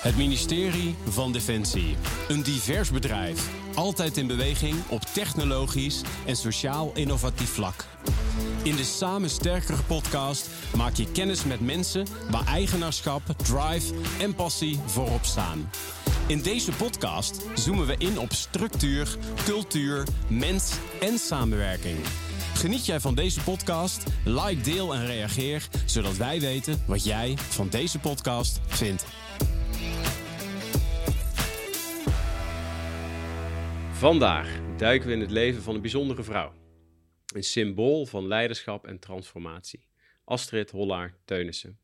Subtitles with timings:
[0.00, 1.96] Het ministerie van Defensie.
[2.28, 3.48] Een divers bedrijf.
[3.74, 7.84] Altijd in beweging op technologisch en sociaal innovatief vlak.
[8.62, 14.78] In de Samen Sterkere podcast maak je kennis met mensen waar eigenaarschap, drive en passie
[14.86, 15.70] voorop staan.
[16.26, 21.96] In deze podcast zoomen we in op structuur, cultuur, mens en samenwerking.
[22.54, 24.02] Geniet jij van deze podcast?
[24.24, 29.04] Like, deel en reageer, zodat wij weten wat jij van deze podcast vindt.
[34.00, 36.52] Vandaag duiken we in het leven van een bijzondere vrouw.
[37.34, 39.86] Een symbool van leiderschap en transformatie.
[40.24, 41.78] Astrid Hollaar Teunissen.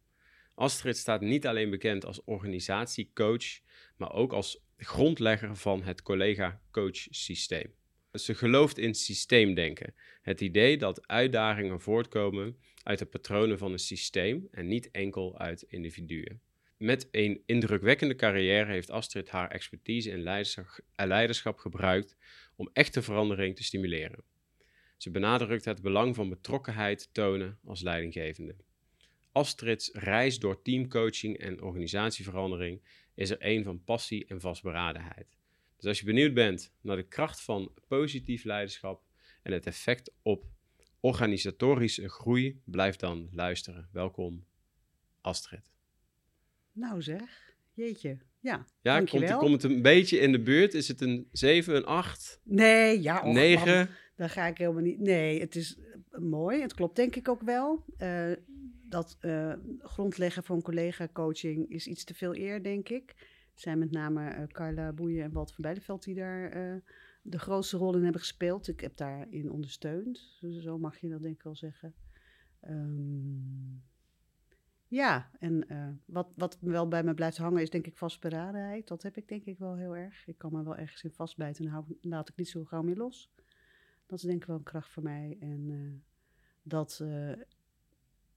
[0.54, 3.60] Astrid staat niet alleen bekend als organisatiecoach,
[3.96, 7.74] maar ook als grondlegger van het collega-coach systeem.
[8.12, 9.94] Ze gelooft in systeemdenken.
[10.22, 15.62] Het idee dat uitdagingen voortkomen uit de patronen van een systeem en niet enkel uit
[15.62, 16.40] individuen.
[16.76, 20.22] Met een indrukwekkende carrière heeft Astrid haar expertise in
[20.96, 22.16] leiderschap, gebruikt
[22.56, 24.24] om echte verandering te stimuleren.
[24.96, 28.56] Ze benadrukt het belang van betrokkenheid tonen als leidinggevende.
[29.32, 32.82] Astrid's reis door teamcoaching en organisatieverandering
[33.14, 35.36] is er een van passie en vastberadenheid.
[35.76, 39.02] Dus als je benieuwd bent naar de kracht van positief leiderschap
[39.42, 40.44] en het effect op
[41.00, 43.88] organisatorische groei, blijf dan luisteren.
[43.92, 44.46] Welkom,
[45.20, 45.75] Astrid.
[46.76, 48.18] Nou zeg, jeetje.
[48.40, 50.74] Ja, ja komt, komt het een beetje in de buurt?
[50.74, 52.40] Is het een 7, een 8?
[52.42, 53.22] Nee, ja.
[53.22, 53.88] Och, 9?
[54.16, 55.00] Dan, ga ik helemaal niet.
[55.00, 56.60] Nee, het is eh, mooi.
[56.60, 57.84] Het klopt denk ik ook wel.
[57.98, 58.32] Uh,
[58.88, 63.14] dat uh, grondleggen voor een collega-coaching is iets te veel eer, denk ik.
[63.50, 66.82] Het zijn met name uh, Carla Boeien en Walt van Beideveld die daar
[67.22, 68.68] de grootste rol in hebben gespeeld.
[68.68, 70.38] Ik heb daarin ondersteund.
[70.60, 71.94] Zo mag je dat denk ik wel zeggen.
[72.68, 73.82] Um,
[74.88, 78.88] ja, en uh, wat, wat wel bij me blijft hangen is denk ik vastberadenheid.
[78.88, 80.26] Dat heb ik denk ik wel heel erg.
[80.26, 83.32] Ik kan me wel ergens in vastbijten en laat ik niet zo gauw meer los.
[84.06, 85.36] Dat is denk ik wel een kracht voor mij.
[85.40, 85.92] En uh,
[86.62, 87.32] dat, uh,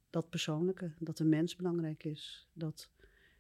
[0.10, 2.50] dat persoonlijke, dat de mens belangrijk is.
[2.54, 2.90] Dat,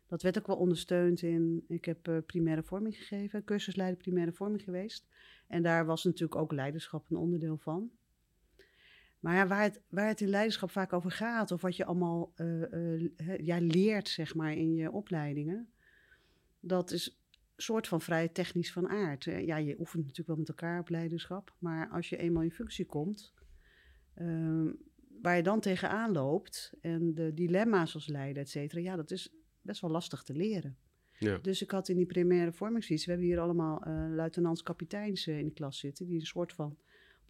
[0.05, 1.63] dat werd ook wel ondersteund in...
[1.67, 5.07] Ik heb primaire vorming gegeven, cursusleider primaire vorming geweest.
[5.47, 7.91] En daar was natuurlijk ook leiderschap een onderdeel van.
[9.19, 12.33] Maar ja, waar, het, waar het in leiderschap vaak over gaat, of wat je allemaal
[12.35, 15.69] uh, uh, ja, leert, zeg maar, in je opleidingen,
[16.59, 19.23] dat is een soort van vrij technisch van aard.
[19.23, 22.85] Ja, je oefent natuurlijk wel met elkaar op leiderschap, maar als je eenmaal in functie
[22.85, 23.33] komt,
[24.17, 24.71] uh,
[25.21, 29.33] waar je dan tegenaan loopt en de dilemma's als leider, et cetera, ja, dat is
[29.61, 30.77] best wel lastig te leren.
[31.17, 31.37] Ja.
[31.37, 33.83] Dus ik had in die primaire vormingsvisie, we hebben hier allemaal
[34.15, 36.77] luitenants-kapiteins in de klas zitten, die een soort van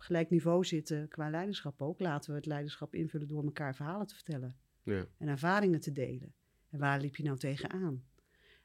[0.01, 1.99] gelijk niveau zitten qua leiderschap ook.
[1.99, 4.55] Laten we het leiderschap invullen door elkaar verhalen te vertellen.
[4.83, 5.05] Ja.
[5.17, 6.33] En ervaringen te delen.
[6.69, 8.03] En waar liep je nou tegenaan?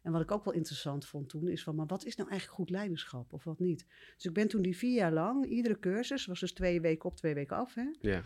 [0.03, 2.61] En wat ik ook wel interessant vond toen is van, maar wat is nou eigenlijk
[2.61, 3.87] goed leiderschap of wat niet?
[4.15, 7.17] Dus ik ben toen die vier jaar lang, iedere cursus, was dus twee weken op,
[7.17, 7.89] twee weken af, hè?
[8.01, 8.25] Ja.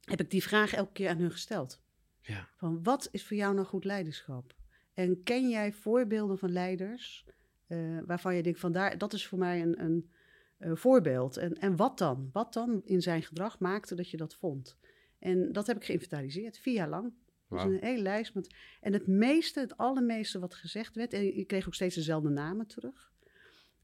[0.00, 1.80] Heb ik die vraag elke keer aan hun gesteld.
[2.20, 2.48] Ja.
[2.56, 4.54] Van wat is voor jou nou goed leiderschap?
[4.94, 7.24] En ken jij voorbeelden van leiders
[7.68, 10.10] uh, waarvan je denkt van daar, dat is voor mij een, een
[10.58, 11.36] uh, voorbeeld.
[11.36, 12.28] En, en wat dan?
[12.32, 14.76] Wat dan in zijn gedrag maakte dat je dat vond?
[15.18, 17.12] En dat heb ik geïnventariseerd, vier jaar lang.
[17.48, 18.34] Dus een hele lijst.
[18.34, 22.28] Met, en het meeste, het allermeeste wat gezegd werd, en ik kreeg ook steeds dezelfde
[22.28, 23.12] namen terug,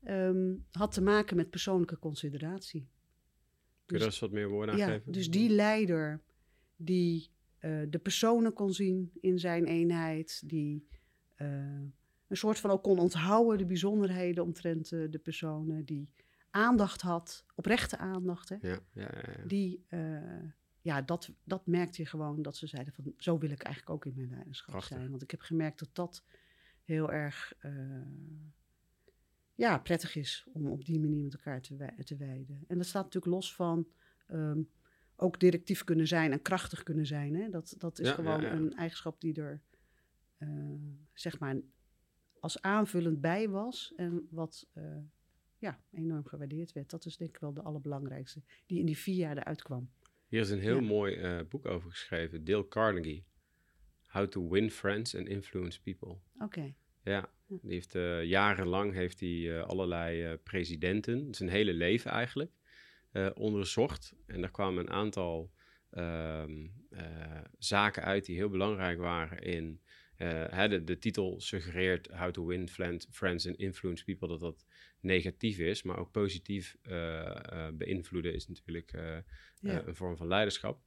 [0.09, 2.81] um, had te maken met persoonlijke consideratie.
[2.81, 2.91] Kun
[3.87, 5.13] je dus, daar eens wat meer woorden aan ja, geven?
[5.13, 6.21] Dus die leider
[6.77, 10.87] die uh, de personen kon zien in zijn eenheid, die
[11.39, 11.49] uh,
[12.29, 16.09] een soort van ook kon onthouden de bijzonderheden omtrent de personen, die
[16.53, 22.09] aandacht had, oprechte aandacht, hè, ja, ja, ja, die, uh, ja, dat, dat merkte je
[22.09, 24.97] gewoon dat ze zeiden van, zo wil ik eigenlijk ook in mijn leiderschap Prachtig.
[24.97, 25.11] zijn.
[25.11, 26.25] Want ik heb gemerkt dat dat
[26.85, 28.07] heel erg, uh,
[29.55, 32.65] ja, prettig is om op die manier met elkaar te, te wijden.
[32.67, 33.89] En dat staat natuurlijk los van
[34.29, 34.71] um,
[35.17, 37.35] ook directief kunnen zijn en krachtig kunnen zijn.
[37.35, 37.49] Hè?
[37.49, 39.61] Dat, dat is gewoon een eigenschap die er,
[40.39, 40.49] uh,
[41.13, 41.57] zeg maar,
[42.41, 44.69] als aanvullend bij was en wat
[45.63, 46.91] ja, enorm gewaardeerd werd.
[46.91, 49.91] Dat is denk ik wel de allerbelangrijkste, die in die vier jaar eruit kwam.
[50.29, 53.25] Hier is een heel mooi uh, boek over geschreven, Dale Carnegie.
[54.07, 56.09] How to Win Friends and Influence People.
[56.09, 56.45] Oké.
[56.45, 56.75] Okay.
[57.03, 62.53] Ja, die heeft uh, jarenlang heeft hij uh, allerlei presidenten, zijn hele leven eigenlijk,
[63.35, 64.15] onderzocht.
[64.27, 65.51] En daar kwamen een aantal
[65.91, 66.67] ehm,
[67.59, 69.81] zaken uit die heel belangrijk waren in
[70.19, 72.69] uh, de, de, titel suggereert How to Win
[73.11, 74.67] Friends and Influence People, dat dat
[75.01, 78.91] negatief is, maar ook positief uh, uh, beïnvloeden is natuurlijk
[79.61, 79.87] ja.
[79.87, 80.83] een vorm van leiderschap.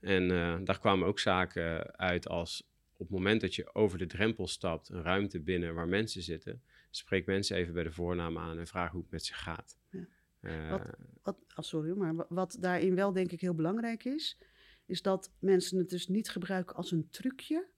[0.00, 0.28] En
[0.64, 2.70] daar kwamen ook zaken uit als
[3.02, 6.62] op het moment dat je over de drempel stapt, een ruimte binnen waar mensen zitten,
[6.90, 9.78] spreek mensen even bij de voornaam aan en vraag hoe het met ze gaat.
[9.90, 10.06] Ja.
[10.40, 14.38] Eh, Wat- Wat, oh, sorry, maar wa- wat daarin wel denk ik heel belangrijk is,
[14.86, 17.68] is dat mensen het dus niet gebruiken als een trucje,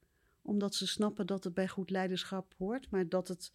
[0.44, 3.52] omdat ze snappen dat het bij goed leiderschap hoort, maar dat het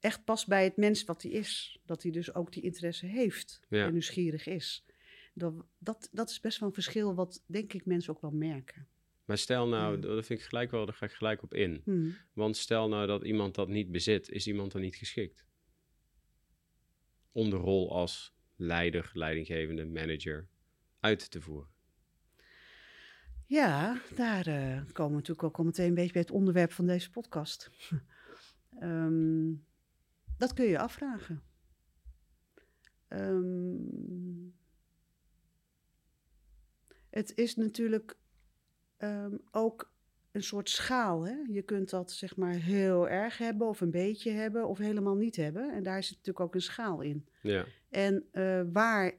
[0.00, 1.78] echt past bij het mens wat hij is.
[1.84, 3.84] Dat hij dus ook die interesse heeft Ja.
[3.86, 4.84] en nieuwsgierig is.
[5.34, 8.86] Dat, dat, dat is best wel een verschil wat denk ik mensen ook wel merken.
[9.24, 10.00] maar stel nou, Ja.
[10.00, 11.80] dat vind ik gelijk wel, daar ga ik gelijk op in.
[11.84, 12.16] Hmm.
[12.32, 15.44] Want stel nou dat iemand dat niet bezit, is iemand dan niet geschikt?
[17.32, 20.48] Om de rol als leider, leidinggevende, manager
[21.00, 21.70] uit te voeren.
[23.52, 26.86] Ja, daar eh, komen we natuurlijk ook al meteen een beetje bij het onderwerp van
[26.86, 27.70] deze podcast.
[28.78, 29.52] Ehm,
[30.38, 31.42] dat kun je afvragen.
[33.08, 33.76] Ehm,
[37.10, 38.16] het is natuurlijk
[38.96, 39.92] ehm, ook
[40.30, 41.26] een soort schaal.
[41.26, 41.36] Hè?
[41.48, 45.36] Je kunt dat zeg maar heel erg hebben of een beetje hebben of helemaal niet
[45.36, 45.72] hebben.
[45.72, 47.28] En daar zit natuurlijk ook een schaal in.
[47.42, 49.14] Ja, En eh, waar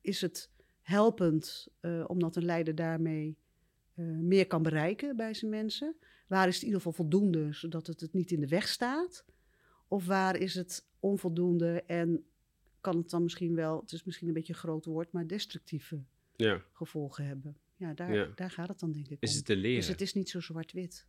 [0.00, 0.50] is het
[0.86, 3.36] helpend eh, omdat een leider daarmee
[3.94, 5.96] eh, meer kan bereiken bij zijn mensen?
[6.26, 9.24] Waar is het in ieder geval voldoende zodat het het niet in de weg staat?
[9.88, 12.24] Of waar is het onvoldoende en
[12.80, 16.02] kan het dan misschien wel, het is misschien een beetje een groot woord, maar destructieve
[16.36, 16.62] ja.
[16.72, 17.56] gevolgen hebben?
[17.76, 18.28] Ja, daar, Ja.
[18.34, 19.36] daar gaat het dan denk ik Is om.
[19.36, 19.76] het te leren?
[19.80, 21.06] Dus het is niet zo zwart-wit.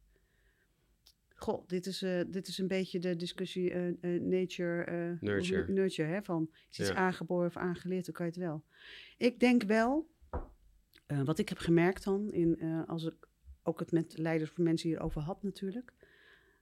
[1.40, 5.72] Goh, dit is, eh, dit is een beetje de discussie eh, nature, Nurture.
[5.72, 6.96] nurture hè, van is iets Ja.
[6.96, 8.64] aangeboren of aangeleerd, dan kan je het wel.
[9.18, 10.10] Ik denk wel,
[11.26, 13.28] wat ik heb gemerkt dan, in, als ik
[13.64, 15.94] ook het met leiders of mensen hierover had natuurlijk,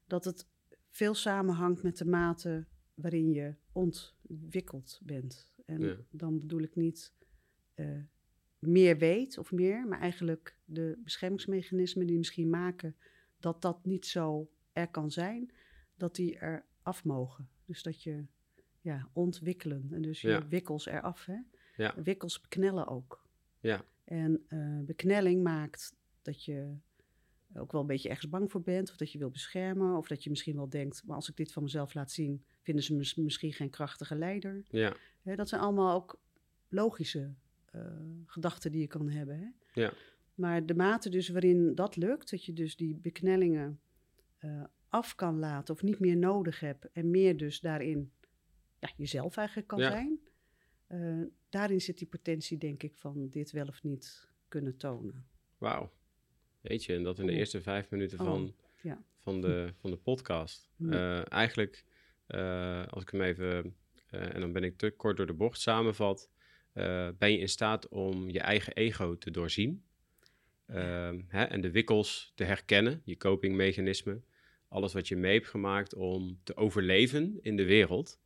[0.08, 0.48] dat het
[0.90, 5.52] veel samenhangt met de mate waarin je ontwikkeld bent.
[5.66, 5.96] En Ja.
[6.12, 7.14] dan bedoel ik niet
[8.60, 12.96] meer weet of meer, maar eigenlijk de beschermingsmechanismen die misschien maken
[13.40, 15.52] dat dat niet zo er kan zijn,
[15.98, 17.50] dat die er af mogen.
[17.66, 18.26] Dus dat je
[18.82, 20.48] ja, ontwikkelen en dus je Ja.
[20.48, 21.26] wikkels eraf.
[21.26, 21.38] Hè?
[21.76, 22.02] Ja.
[22.04, 23.26] Wikkels beknellen ook.
[23.60, 23.84] Ja.
[24.04, 26.76] En eh, beknelling maakt dat je
[27.56, 30.24] ook wel een beetje ergens bang voor bent, of dat je wil beschermen, of dat
[30.24, 33.22] je misschien wel denkt, maar als ik dit van mezelf laat zien, vinden ze me
[33.24, 34.64] misschien geen krachtige leider.
[34.70, 36.20] Ja, Hè, dat zijn allemaal ook
[36.70, 37.34] logische
[37.72, 37.82] eh,
[38.26, 39.40] gedachten die je kan hebben.
[39.40, 39.48] Hè?
[39.82, 39.94] Ja.
[40.36, 43.80] Maar de mate dus waarin dat lukt, dat je dus die beknellingen
[44.46, 48.12] eh, af kan laten of niet meer nodig hebt en meer dus daarin
[48.80, 49.90] ja, jezelf eigenlijk kan Ja.
[49.90, 50.20] zijn,
[50.88, 55.26] eh, daarin zit die potentie denk ik van dit wel of niet kunnen tonen.
[55.58, 55.92] wauw.
[56.62, 57.38] Weet je, en dat in de Oh.
[57.38, 59.04] eerste vijf minuten Oh, van, ja.
[59.22, 60.70] van, de, van de podcast.
[60.78, 60.92] Ja.
[61.20, 61.86] Eh, eigenlijk,
[62.90, 63.76] als ik hem even,
[64.10, 66.30] en dan ben ik te kort door de bocht, samenvat,
[67.18, 69.84] ben je in staat om je eigen ego te doorzien.
[70.66, 74.26] Ehm, hè, en de wikkels te herkennen, je copingmechanismen.
[74.76, 78.24] Alles wat je mee hebt gemaakt om te overleven in de wereld.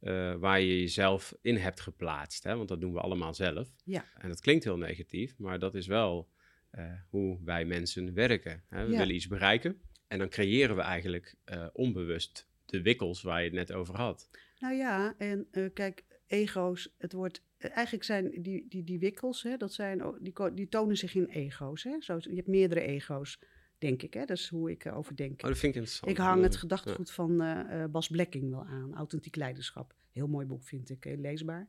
[0.00, 2.44] eh, waar je jezelf in hebt geplaatst.
[2.44, 2.56] Hè?
[2.56, 3.68] Want dat doen we allemaal zelf.
[3.84, 4.04] Ja.
[4.18, 6.28] En dat klinkt heel negatief, maar dat is wel
[6.70, 8.62] eh, hoe wij mensen werken.
[8.68, 8.84] Hè?
[8.86, 8.98] We Ja.
[8.98, 13.54] willen iets bereiken en dan creëren we eigenlijk eh, onbewust de wikkels waar je het
[13.54, 14.28] net over had.
[14.58, 19.72] Nou ja, en kijk, ego's, het wordt, eigenlijk zijn die, die, die wikkels, hè, dat
[19.72, 21.82] zijn, die, die tonen zich in ego's.
[21.84, 21.96] Hè?
[22.00, 23.38] Zo, je hebt meerdere ego's,
[23.82, 24.14] denk ik.
[24.14, 24.24] Hè?
[24.24, 25.40] Dat is hoe ik erover denk.
[25.42, 26.10] Oh, dat vind ik interessant.
[26.10, 26.58] Ik hang het Ja.
[26.58, 28.94] gedachtegoed van eh, eh, Bas Blekking wel aan.
[28.94, 29.94] Authentiek leiderschap.
[30.10, 31.04] Heel mooi boek, vind ik.
[31.04, 31.68] Heel leesbaar.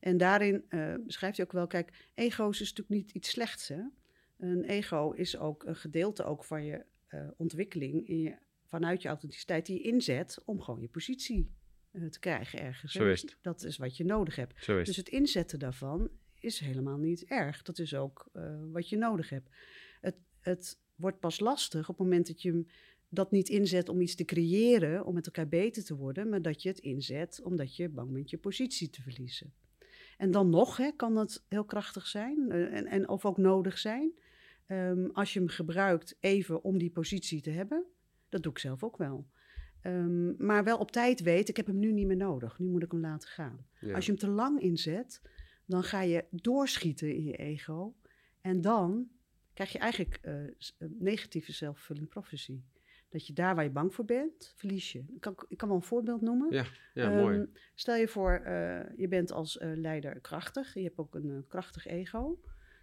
[0.00, 1.66] En daarin eh, beschrijft hij ook wel...
[1.66, 3.82] Kijk, ego's is natuurlijk niet iets slechts, hè.
[4.38, 6.84] Een ego is ook een gedeelte ook van je
[7.36, 8.08] ontwikkeling...
[8.08, 10.38] In je, vanuit je authenticiteit die je inzet...
[10.44, 11.50] om gewoon je positie
[12.10, 12.92] te krijgen ergens.
[12.92, 13.36] Zo is het.
[13.40, 14.64] Dat is wat je nodig hebt.
[14.64, 15.08] Zo is Dus het.
[15.08, 17.62] inzetten daarvan is helemaal niet erg.
[17.62, 18.30] Dat is ook
[18.72, 19.48] wat je nodig hebt.
[20.00, 22.64] Het, het wordt pas lastig op het moment dat je
[23.08, 26.62] dat niet inzet om iets te creëren, om met elkaar beter te worden, maar dat
[26.62, 29.52] je het inzet omdat je bang bent je positie te verliezen.
[30.16, 33.78] En dan nog hè, kan het heel krachtig zijn eh, en, en of ook nodig
[33.78, 34.12] zijn.
[34.66, 37.84] ehm, als je hem gebruikt even om die positie te hebben.
[38.28, 39.26] Dat doe ik zelf ook wel.
[39.80, 42.58] Ehm, maar wel op tijd weet, ik heb hem nu niet meer nodig.
[42.58, 43.66] Nu moet ik hem laten gaan.
[43.80, 43.94] Ja.
[43.94, 45.22] Als je hem te lang inzet,
[45.66, 47.94] dan ga je doorschieten in je ego.
[48.40, 49.08] En dan
[49.54, 52.60] krijg je eigenlijk eh, s- een negatieve self-fulfilling prophecy.
[53.08, 54.98] Dat je daar waar je bang voor bent, verlies je.
[54.98, 56.52] Ik kan, ik kan wel een voorbeeld noemen.
[56.52, 57.46] Ja, ja Ehm, mooi.
[57.74, 60.74] Stel je voor, eh, je bent als eh, leider krachtig.
[60.74, 62.40] Je hebt ook een eh, krachtig ego.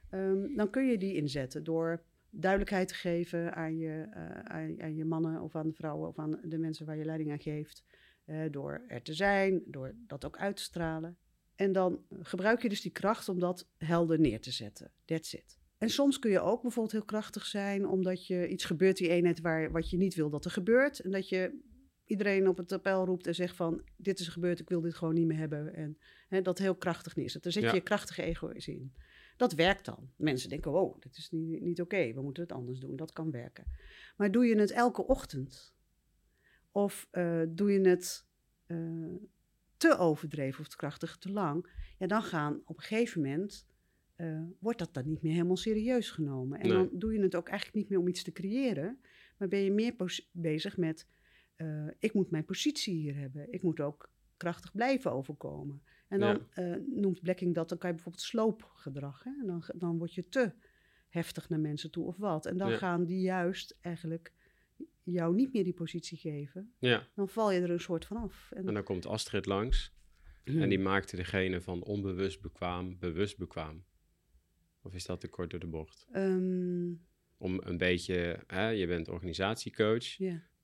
[0.10, 4.96] Ehm, dan kun je die inzetten door duidelijkheid te geven aan je, eh, aan, aan
[4.96, 7.84] je mannen of aan de vrouwen of aan de mensen waar je leiding aan geeft.
[8.26, 11.18] Eh, door er te zijn, door dat ook uit te stralen.
[11.56, 14.92] En dan gebruik je dus die kracht om dat helder neer te zetten.
[15.06, 15.60] That's it.
[15.82, 19.42] En soms kun je ook bijvoorbeeld heel krachtig zijn, omdat je iets gebeurt die eenheid
[19.42, 21.00] waar, wat je niet wil dat er gebeurt.
[21.00, 21.60] En dat je
[22.06, 25.14] iedereen op het tapel roept en zegt van, dit is gebeurd, ik wil dit gewoon
[25.14, 25.74] niet meer hebben.
[25.74, 25.98] En
[26.28, 27.44] hè, dat heel krachtig neerzet.
[27.44, 27.70] Daar zet Ja.
[27.70, 28.94] je je krachtige ego eens in.
[29.38, 30.12] Dat werkt dan.
[30.18, 32.96] Mensen denken, wow, dit is niet, niet oké, we moeten het anders doen.
[32.96, 33.66] Dat kan werken.
[34.18, 35.74] Maar doe je het elke ochtend?
[36.72, 38.26] Of eh, doe je het
[38.66, 38.78] eh,
[39.78, 41.70] te overdreven of te krachtig, te lang?
[41.98, 43.68] Ja, dan gaan op een gegeven moment,
[44.22, 46.60] eh, wordt dat dan niet meer helemaal serieus genomen.
[46.60, 46.78] En Nee.
[46.78, 49.00] dan doe je het ook eigenlijk niet meer om iets te creëren,
[49.38, 49.96] maar ben je meer
[50.32, 51.08] bezig met,
[51.56, 53.54] eh, ik moet mijn positie hier hebben.
[53.54, 55.82] Ik moet ook krachtig blijven overkomen.
[56.08, 59.24] En dan eh, noemt Blacking dat, dan kan je bijvoorbeeld sloopgedrag.
[59.24, 59.32] Hè?
[59.42, 60.52] En dan, dan word je te
[61.10, 62.46] heftig naar mensen toe of wat.
[62.46, 62.78] En dan Ja.
[62.78, 64.34] gaan die juist eigenlijk
[65.04, 66.74] jou niet meer die positie geven.
[66.80, 68.52] Ja, Dan val je er een soort van af.
[68.54, 69.94] En, en dan komt Astrid langs
[70.44, 70.62] Hmm.
[70.62, 73.84] en die maakte degene van onbewust bekwaam, bewust bekwaam.
[74.84, 76.08] Of is dat te kort door de bocht?
[76.12, 76.92] Ehm,
[77.38, 80.06] Om een beetje, hè, je bent organisatiecoach,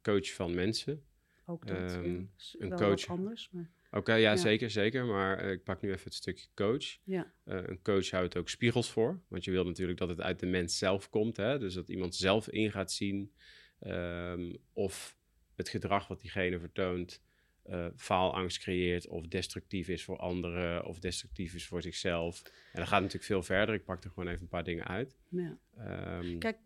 [0.01, 1.03] coach van mensen.
[1.45, 1.77] ook dat.
[1.91, 2.01] Ja.
[2.38, 3.07] Is een coach.
[3.07, 4.36] anders, maar Oké, ja, Ja.
[4.36, 5.05] zeker, zeker.
[5.05, 6.97] Maar eh, ik pak nu even het stukje coach.
[7.03, 7.33] ja.
[7.43, 9.21] Eh, een coach houdt ook spiegels voor.
[9.27, 11.38] Want je wil natuurlijk dat het uit de mens zelf komt.
[11.38, 11.59] Hè?
[11.59, 13.31] Dus dat iemand zelf in gaat zien
[13.79, 15.17] ehm, of
[15.55, 17.21] het gedrag wat diegene vertoont
[17.67, 22.41] eh, faalangst creëert of destructief is voor anderen of destructief is voor zichzelf.
[22.43, 23.75] En dat gaat natuurlijk veel verder.
[23.75, 25.17] Ik pak er gewoon even een paar dingen uit.
[25.29, 25.57] ja.
[25.77, 26.57] Ehm, Kijk,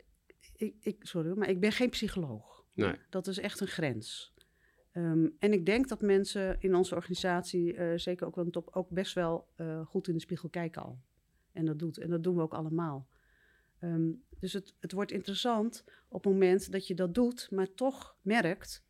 [0.56, 2.66] ik, ik, sorry, maar ik ben geen psycholoog.
[2.74, 2.96] Nee.
[3.10, 4.34] Dat is echt een grens.
[4.92, 8.70] Ehm, en ik denk dat mensen in onze organisatie, eh, zeker ook wel een top,
[8.76, 11.00] ook best wel eh, goed in de spiegel kijken al.
[11.52, 11.98] En dat doet.
[11.98, 13.08] En dat doen we ook allemaal.
[13.80, 18.16] Ehm, dus het, het wordt interessant op het moment dat je dat doet, maar toch
[18.22, 18.84] merkt,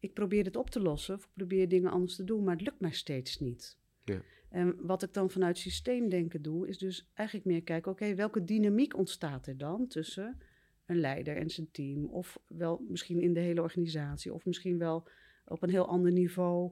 [0.00, 2.64] ik probeer het op te lossen, of ik probeer dingen anders te doen, maar het
[2.64, 3.78] lukt mij steeds niet.
[4.04, 4.20] Ja.
[4.48, 8.96] En wat ik dan vanuit systeemdenken doe, is dus eigenlijk meer kijken, oké, welke dynamiek
[8.96, 10.38] ontstaat er dan tussen
[10.86, 15.08] een leider en zijn team, of wel misschien in de hele organisatie, of misschien wel
[15.44, 16.70] op een heel ander niveau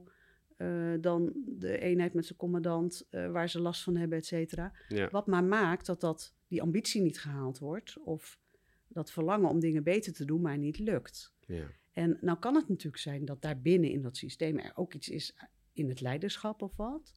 [0.57, 4.73] eh, dan de eenheid met zijn commandant, eh, waar ze last van hebben, et cetera.
[4.87, 8.39] ja, Wat maar maakt dat, dat die ambitie niet gehaald wordt, of
[8.87, 11.33] dat verlangen om dingen beter te doen, maar niet lukt.
[11.45, 11.65] ja,
[11.99, 15.09] En nou kan het natuurlijk zijn dat daar binnen in dat systeem er ook iets
[15.09, 15.35] is
[15.73, 17.15] in het leiderschap of wat.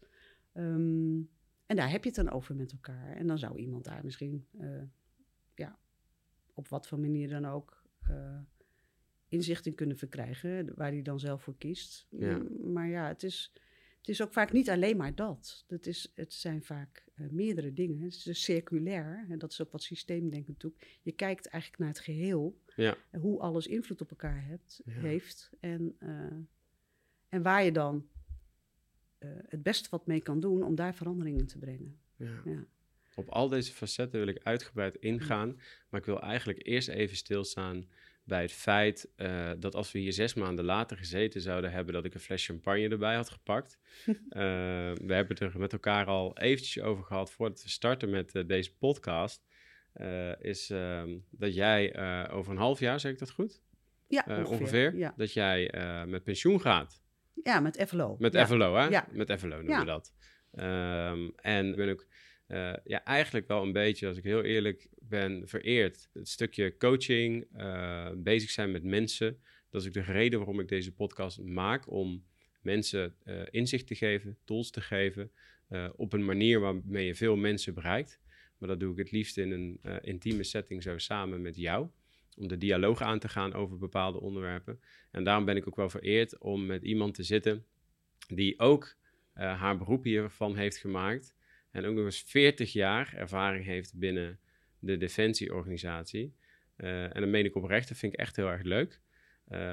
[0.53, 1.21] Ehm,
[1.67, 3.17] en daar heb je het dan over met elkaar.
[3.17, 4.83] En dan zou iemand daar misschien, eh,
[5.55, 5.79] ja,
[6.55, 8.41] op wat voor manier dan ook, eh,
[9.29, 12.07] inzicht in kunnen verkrijgen, waar hij dan zelf voor kiest.
[12.11, 12.37] Ja.
[12.37, 13.53] M- Maar ja, het is,
[13.99, 15.65] het is ook vaak niet alleen maar dat.
[15.69, 18.01] Het, is, het zijn vaak eh, meerdere dingen.
[18.01, 20.85] Het is dus circulair, en dat is ook wat systeemdenken doet.
[21.03, 24.93] Je kijkt eigenlijk naar het geheel ja, en hoe alles invloed op elkaar hebt, Ja.
[24.93, 25.51] heeft.
[25.61, 26.09] En, eh,
[27.29, 28.07] en waar je dan
[29.19, 31.99] eh, het beste wat mee kan doen om daar verandering in te brengen.
[32.17, 32.41] ja.
[32.45, 32.65] Ja.
[33.15, 35.61] Op al deze facetten wil ik uitgebreid ingaan.
[35.89, 37.89] Maar ik wil eigenlijk eerst even stilstaan
[38.25, 42.05] bij het feit eh, dat als we hier zes maanden later gezeten zouden hebben, dat
[42.05, 43.79] ik een fles champagne erbij had gepakt.
[44.29, 48.77] We hebben het er met elkaar al eventjes over gehad voordat we starten met deze
[48.77, 49.45] podcast.
[49.93, 53.63] Eh, is ehm, dat jij eh, over een half jaar, zeg ik dat goed?
[54.09, 54.59] Ja, Eh, ongeveer.
[54.61, 54.97] ongeveer.
[54.97, 55.15] Ja.
[55.17, 55.71] Dat jij
[56.09, 57.03] met pensioen gaat.
[57.43, 58.17] ja, met FLO.
[58.19, 58.47] Met ja.
[58.47, 58.87] FLO, hè?
[58.87, 59.07] Ja.
[59.11, 60.13] Met FLO noemen we dat.
[60.53, 62.07] Ehm, en ik ben ook
[62.85, 66.09] ja, eigenlijk wel een beetje, als ik heel eerlijk ben, vereerd.
[66.13, 67.47] Het stukje coaching,
[68.17, 69.41] bezig zijn met mensen.
[69.71, 71.91] Dat is ook de reden waarom ik deze podcast maak.
[71.91, 72.25] Om
[72.61, 73.17] mensen
[73.51, 75.31] inzicht te geven, tools te geven.
[75.97, 78.21] op een manier waarmee je veel mensen bereikt.
[78.63, 81.89] Maar dat doe ik het liefst in een eh, intieme setting zo samen met jou.
[82.37, 84.81] Om de dialoog aan te gaan over bepaalde onderwerpen.
[85.11, 87.67] En daarom ben ik ook wel vereerd om met iemand te zitten
[88.29, 88.97] die ook
[89.33, 91.37] eh, haar beroep hiervan heeft gemaakt.
[91.71, 94.39] En ook nog eens 40 jaar ervaring heeft binnen
[94.79, 96.35] de defensieorganisatie.
[96.77, 99.01] Eh, en dat meen ik oprecht, dat vind ik echt heel erg leuk.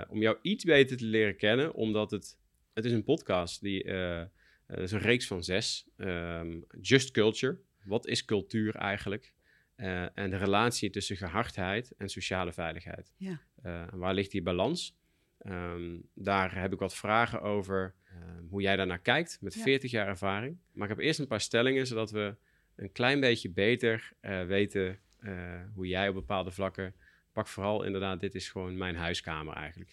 [0.09, 2.39] Om jou iets beter te leren kennen, omdat het,
[2.73, 5.89] het is een podcast, die, het is een reeks van zes.
[5.97, 9.33] Ehm, Just Culture, wat is cultuur eigenlijk?
[9.75, 13.11] Eh, en de relatie tussen gehardheid en sociale veiligheid.
[13.17, 13.41] Ja.
[13.61, 14.97] Eh, waar ligt die balans?
[15.37, 19.61] Ehm, daar heb ik wat vragen over ehm, hoe jij daarnaar kijkt met Ja.
[19.61, 20.57] 40 jaar ervaring.
[20.71, 22.35] Maar ik heb eerst een paar stellingen, zodat we
[22.75, 24.99] een klein beetje beter eh, weten
[25.73, 26.93] hoe jij op bepaalde vlakken.
[27.31, 29.91] Pak vooral inderdaad, dit is gewoon mijn huiskamer eigenlijk.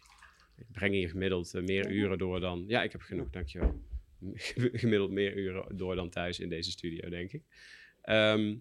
[0.57, 2.65] Ik breng hier gemiddeld meer uren door dan.
[2.69, 3.83] Ja, ik heb genoeg, dankjewel.
[4.83, 7.43] gemiddeld meer uren door dan thuis in deze studio, denk ik.
[8.07, 8.57] Ehm,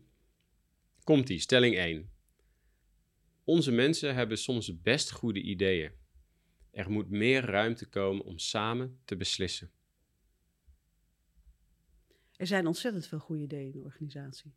[1.03, 2.09] Komt-ie, stelling 1.
[3.43, 5.91] Onze mensen hebben soms best goede ideeën.
[6.71, 9.71] Er moet meer ruimte komen om samen te beslissen.
[12.35, 14.53] Er zijn ontzettend veel goede ideeën in de organisatie.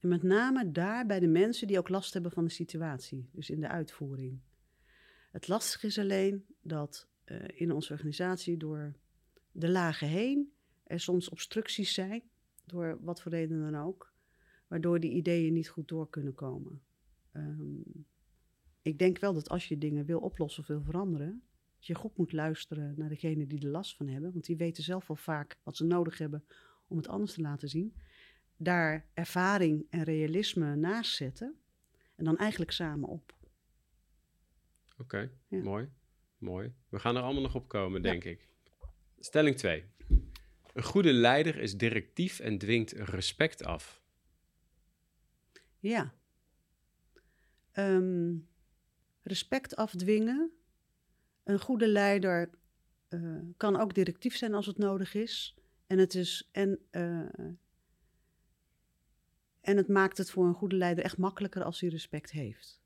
[0.00, 3.50] En met name daar bij de mensen die ook last hebben van de situatie, dus
[3.50, 4.40] in de uitvoering.
[5.30, 8.94] Het lastige is alleen dat uh, in onze organisatie door
[9.52, 10.52] de lagen heen
[10.84, 12.22] er soms obstructies zijn,
[12.68, 14.12] door wat voor reden dan ook,
[14.66, 16.82] waardoor die ideeën niet goed door kunnen komen.
[17.32, 18.06] Um,
[18.82, 21.42] ik denk wel dat als je dingen wil oplossen of wil veranderen,
[21.76, 24.82] dat je goed moet luisteren naar degene die er last van hebben, want die weten
[24.82, 26.44] zelf wel vaak wat ze nodig hebben
[26.86, 27.94] om het anders te laten zien.
[28.56, 31.60] Daar ervaring en realisme naast zetten
[32.14, 33.36] en dan eigenlijk samen op.
[34.98, 35.88] Oké, mooi.
[36.38, 36.72] Mooi.
[36.88, 38.48] We gaan er allemaal nog op komen, denk ik.
[39.18, 39.84] Stelling 2.
[40.72, 44.02] Een goede leider is directief en dwingt respect af.
[45.78, 46.14] Ja.
[47.72, 48.48] Um,
[49.22, 50.52] respect afdwingen.
[51.44, 52.50] Een goede leider
[53.08, 55.54] uh, kan ook directief zijn als het nodig is.
[55.86, 57.28] En het, is, en, uh,
[59.60, 62.80] en het maakt het voor een goede leider echt makkelijker als hij respect heeft.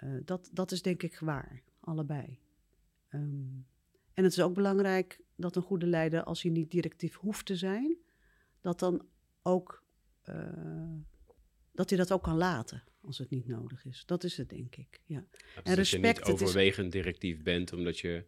[0.00, 2.38] Uh, dat, dat is denk ik waar, allebei.
[3.10, 3.66] Um,
[4.14, 7.56] en het is ook belangrijk dat een goede leider, als hij niet directief hoeft te
[7.56, 7.96] zijn,
[8.60, 9.06] dat dan
[9.42, 9.82] ook
[11.72, 14.02] dat hij dat ook kan laten als het niet nodig is.
[14.06, 15.00] Dat is het, denk ik.
[15.04, 15.26] Ja.
[15.30, 18.24] dus en respect, dat je niet overwegend directief bent omdat je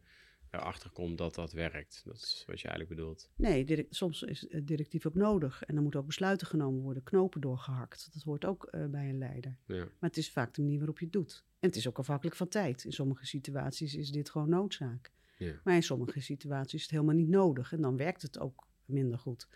[0.51, 2.03] erachter komt dat dat werkt.
[2.05, 3.31] Dat is wat je eigenlijk bedoelt.
[3.37, 5.63] Nee, soms is directief ook nodig.
[5.63, 8.09] En dan moeten ook besluiten genomen worden, knopen doorgehakt.
[8.13, 9.59] Dat hoort ook uh, bij een leider.
[9.67, 9.77] Ja.
[9.77, 11.45] Maar het is vaak de manier waarop je het doet.
[11.59, 12.85] En het is ook afhankelijk van tijd.
[12.85, 15.13] In sommige situaties is dit gewoon noodzaak.
[15.37, 15.61] Ja.
[15.65, 17.73] Maar in sommige situaties is het helemaal niet nodig.
[17.73, 19.49] En dan werkt het ook minder goed.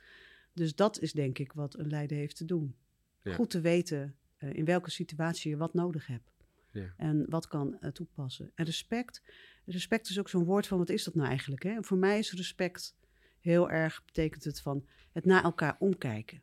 [0.52, 2.76] Dus dat is denk ik wat een leider heeft te doen.
[3.24, 6.32] Goed te weten uh, in welke situatie je wat nodig hebt.
[6.72, 6.94] Ja.
[6.96, 8.52] En wat kan uh, toepassen.
[8.54, 9.22] En respect,
[9.64, 11.62] respect is ook zo'n woord van wat is dat nou eigenlijk?
[11.62, 11.70] Hè?
[11.70, 12.96] En voor mij is respect
[13.40, 16.42] heel erg, betekent het van het naar elkaar omkijken.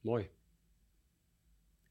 [0.00, 0.30] Mooi.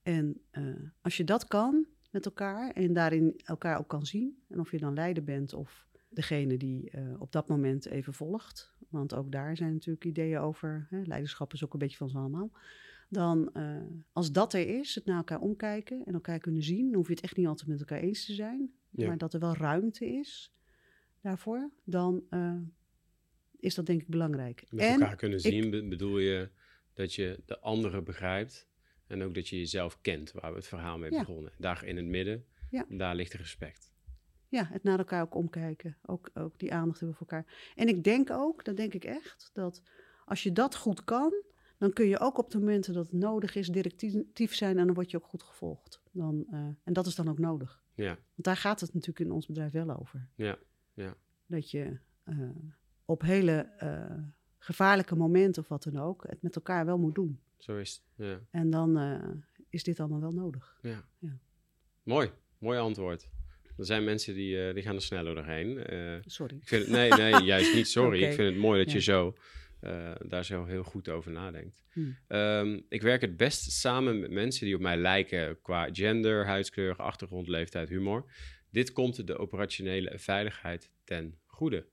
[0.02, 4.60] En uh, als je dat kan met elkaar en daarin elkaar ook kan zien, en
[4.60, 9.14] of je dan leider bent of degene die uh, op dat moment even volgt, want
[9.14, 12.52] ook daar zijn natuurlijk ideeën over, hè, leiderschap is ook een beetje van z'n allemaal
[13.10, 16.96] dan uh, als dat er is, het naar elkaar omkijken en elkaar kunnen zien, dan
[16.96, 19.56] hoef je het echt niet altijd met elkaar eens te zijn, maar dat er wel
[19.56, 20.54] ruimte is
[21.22, 22.62] daarvoor, dan uh,
[23.60, 24.66] is dat denk ik belangrijk.
[24.70, 26.50] Met en elkaar kunnen zien bedoel je
[26.94, 28.68] dat je de andere begrijpt
[29.08, 31.20] en ook dat je jezelf kent, waar we het verhaal mee ja.
[31.20, 31.52] begonnen.
[31.58, 32.86] Daar in het midden, ja.
[32.90, 33.89] daar ligt respect.
[34.50, 37.72] Ja, het naar elkaar ook omkijken, ook, ook die aandacht hebben voor elkaar.
[37.76, 39.82] En ik denk ook, dat denk ik echt, dat
[40.26, 41.34] als je dat goed kan,
[41.78, 44.96] dan kun je ook op de momenten dat het nodig is directief zijn en dan
[44.96, 46.02] word je ook goed gevolgd.
[46.12, 47.84] Dan, uh, en dat is dan ook nodig.
[47.94, 48.08] Ja.
[48.08, 50.28] Want daar gaat het natuurlijk in ons bedrijf wel over.
[50.36, 50.58] Ja,
[50.94, 51.16] ja.
[51.46, 52.50] Dat je uh,
[53.06, 54.24] op hele uh,
[54.58, 57.40] gevaarlijke momenten of wat dan ook, het met elkaar wel moet doen.
[57.58, 58.40] Zo is het, ja.
[58.50, 58.98] En dan
[59.70, 60.80] is dit allemaal wel nodig.
[60.82, 61.04] Ja.
[61.18, 61.38] ja.
[62.04, 63.30] Mooi, mooi antwoord.
[63.80, 65.84] Er zijn mensen die, die gaan er sneller doorheen.
[66.26, 66.56] sorry.
[66.56, 68.18] Ik vind nee, nee, juist niet sorry.
[68.18, 68.30] okay.
[68.30, 69.36] Ik vind het mooi dat je zo
[69.82, 71.84] uh, daar zo heel goed over nadenkt.
[71.92, 72.18] Hmm.
[72.28, 76.96] Um, ik werk het best samen met mensen die op mij lijken qua gender, huidskleur,
[76.96, 78.32] achtergrond, leeftijd, humor.
[78.72, 81.86] Dit komt de operationele veiligheid ten goede.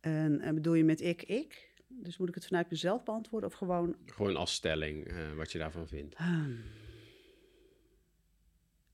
[0.00, 1.74] En, bedoel je met ik, ik?
[1.88, 3.96] Dus moet ik het vanuit mezelf beantwoorden of gewoon...
[4.06, 6.16] Gewoon als stelling, uh, wat je daarvan vindt.
[6.16, 6.62] Hmm.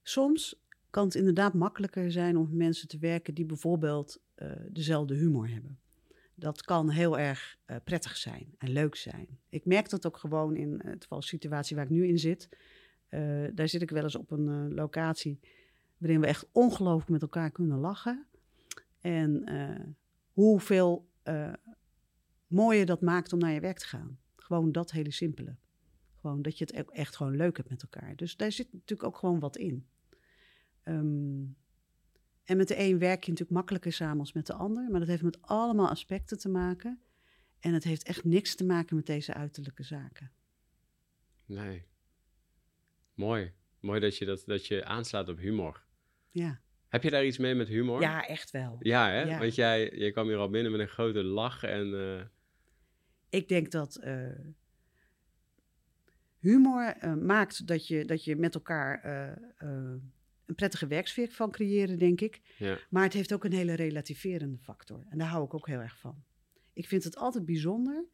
[0.03, 0.62] Soms
[0.93, 5.79] kan het inderdaad makkelijker zijn om mensen te werken die bijvoorbeeld uh, dezelfde humor hebben
[6.43, 9.39] dat kan heel erg uh, prettig zijn en leuk zijn.
[9.49, 12.49] Ik merk dat ook gewoon in het geval situatie waar ik nu in zit.
[13.55, 15.41] Daar zit ik wel eens op een locatie
[15.99, 18.27] waarin we echt ongelooflijk met elkaar kunnen lachen.
[19.01, 19.45] En
[20.33, 21.09] hoeveel
[22.47, 24.19] mooier dat maakt om naar je werk te gaan.
[24.37, 25.57] Gewoon dat hele simpele.
[26.21, 28.17] Gewoon dat je het echt gewoon leuk hebt met elkaar.
[28.17, 29.87] Dus daar zit natuurlijk ook gewoon wat in.
[30.85, 31.57] Um,
[32.45, 34.91] en met de een werk je natuurlijk makkelijker samen als met de ander.
[34.91, 37.01] Maar dat heeft met allemaal aspecten te maken.
[37.59, 40.33] En het heeft echt niks te maken met deze uiterlijke zaken.
[41.47, 41.87] Nee.
[43.15, 43.53] Mooi.
[43.81, 45.85] Mooi dat je, dat, dat je aanslaat op humor.
[46.31, 46.61] Ja.
[46.89, 48.01] Heb je daar iets mee met humor?
[48.01, 48.77] Ja, echt wel.
[48.81, 49.39] Ja, hè?
[49.39, 51.87] Want jij, jij kwam hier al binnen met een grote lach en...
[51.87, 52.21] Uh...
[53.29, 54.39] Ik denk dat uh,
[56.39, 59.05] humor uh, maakt dat je, dat je met elkaar
[60.53, 62.41] een prettige werksfeer van creëren, denk ik.
[62.59, 62.79] Ja.
[62.91, 65.07] Maar het heeft ook een hele relativerende factor.
[65.09, 66.25] En daar hou ik ook heel erg van.
[66.73, 68.05] Ik vind het altijd bijzonder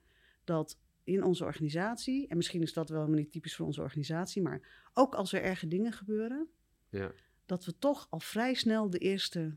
[0.45, 4.43] dat in onze organisatie, en misschien is dat wel helemaal niet typisch voor onze organisatie,
[4.43, 6.49] maar ook als er erge dingen gebeuren,
[6.89, 7.13] ja.
[7.47, 9.57] dat we toch al vrij snel de eerste,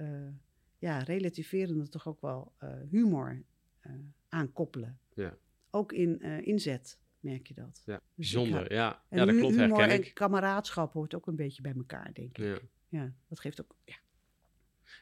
[0.00, 0.28] uh,
[0.78, 3.42] ja, relativerende, toch ook wel uh, humor
[3.86, 3.92] uh,
[4.28, 4.98] aankoppelen.
[5.14, 5.36] Ja.
[5.70, 7.82] ook in eh, inzet merk je dat.
[7.86, 8.72] Ja, Dus bijzonder.
[8.72, 10.06] Ja, En ja dat klopt, humor herken ik.
[10.06, 12.44] en kameraadschap hoort ook een beetje bij elkaar, denk ik.
[12.44, 12.58] Ja.
[12.88, 13.76] Ja, dat geeft ook...
[13.84, 13.96] Ja,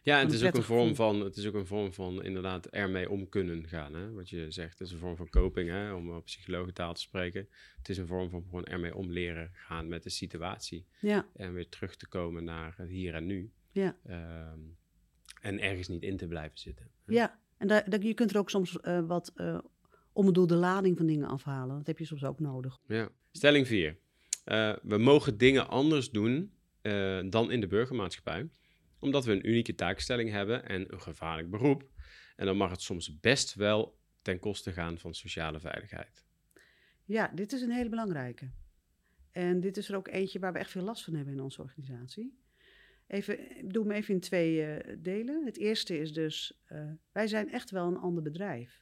[0.03, 0.95] Ja, en het is, ook een vorm gevoel.
[0.95, 3.95] van, het is ook een vorm van inderdaad ermee om kunnen gaan.
[3.95, 4.13] Hè?
[4.13, 5.93] Wat je zegt, het is een vorm van coping, hè?
[5.93, 7.49] om op psychologentaal te spreken.
[7.79, 10.87] Het is een vorm van gewoon ermee om leren gaan met de situatie.
[11.01, 13.53] ja, En weer terug te komen naar het hier en nu.
[13.71, 13.97] ja.
[14.07, 14.59] Ehm,
[15.41, 16.91] en ergens niet in te blijven zitten.
[17.07, 17.41] ja.
[17.57, 19.59] En daar, daar- je kunt er ook soms eh, wat eh
[20.13, 21.77] onbedoelde lading van dingen afhalen.
[21.77, 22.79] Dat heb je soms ook nodig.
[22.87, 23.09] Ja.
[23.33, 23.99] Stelling 4.
[24.83, 28.49] we mogen dingen anders doen eh, dan in de burgermaatschappij,
[28.99, 31.91] omdat we een unieke taakstelling hebben en een gevaarlijk beroep.
[32.37, 36.25] En dan mag het soms best wel ten koste gaan van sociale veiligheid.
[37.05, 38.51] Ja, dit is een hele belangrijke.
[39.31, 41.63] En dit is er ook eentje waar we echt veel last van hebben in onze
[41.63, 42.39] organisatie.
[43.07, 45.45] Even, ik doe hem even in twee eh, delen.
[45.45, 48.82] Het eerste is dus, eh, wij zijn echt wel een ander bedrijf.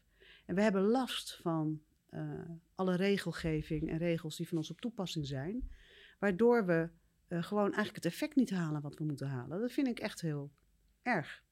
[0.51, 5.27] En we hebben last van eh, alle regelgeving en regels die van ons op toepassing
[5.27, 5.71] zijn.
[6.19, 6.89] Waardoor we
[7.29, 9.61] eh, gewoon eigenlijk het effect niet halen wat we moeten halen.
[9.61, 10.53] Dat vind ik echt heel
[11.03, 11.45] erg.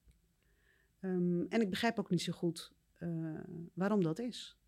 [1.00, 3.40] Ehm, en ik begrijp ook niet zo goed eh,
[3.74, 4.58] waarom dat is.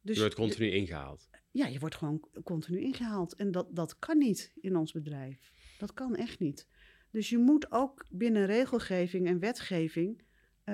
[0.00, 1.28] Dus Je wordt continu ingehaald.
[1.50, 3.34] ja, je wordt gewoon continu ingehaald.
[3.34, 5.52] En dat, dat kan niet in ons bedrijf.
[5.78, 6.68] Dat kan echt niet.
[7.10, 10.26] Dus je moet ook binnen regelgeving en wetgeving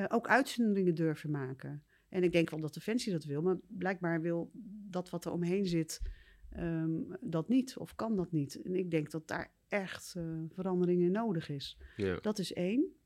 [0.08, 1.83] ook uitzonderingen durven maken.
[2.14, 4.50] En ik denk wel dat Defensie dat wil, maar blijkbaar wil
[4.90, 6.02] dat wat er omheen zit
[6.50, 8.62] ehm, dat niet of kan dat niet.
[8.62, 11.78] En ik denk dat daar echt eh, verandering in nodig is.
[11.96, 12.18] Ja.
[12.20, 12.96] Dat is één.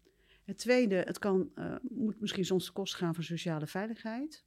[0.45, 4.45] Het tweede, het kan, eh, moet misschien soms de kosten gaan van sociale veiligheid.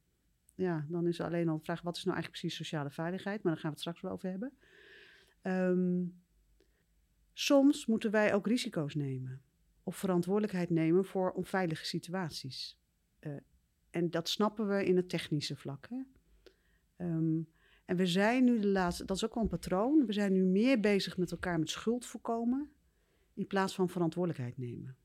[0.54, 3.42] Ja, dan is alleen al de vraag, wat is nou eigenlijk precies sociale veiligheid?
[3.42, 4.52] Maar daar gaan we het straks wel over hebben.
[5.40, 6.04] Ehm,
[7.32, 9.42] soms moeten wij ook risico's nemen.
[9.82, 12.78] Of verantwoordelijkheid nemen voor onveilige situaties.
[13.18, 13.36] Eh,
[13.92, 15.88] en dat snappen we in het technische vlak.
[15.88, 16.02] Hè?
[16.96, 17.40] Ehm,
[17.84, 20.06] en we zijn nu de laatste, dat is ook wel een patroon.
[20.06, 22.70] We zijn nu meer bezig met elkaar met schuld voorkomen.
[23.34, 24.96] In plaats van verantwoordelijkheid nemen.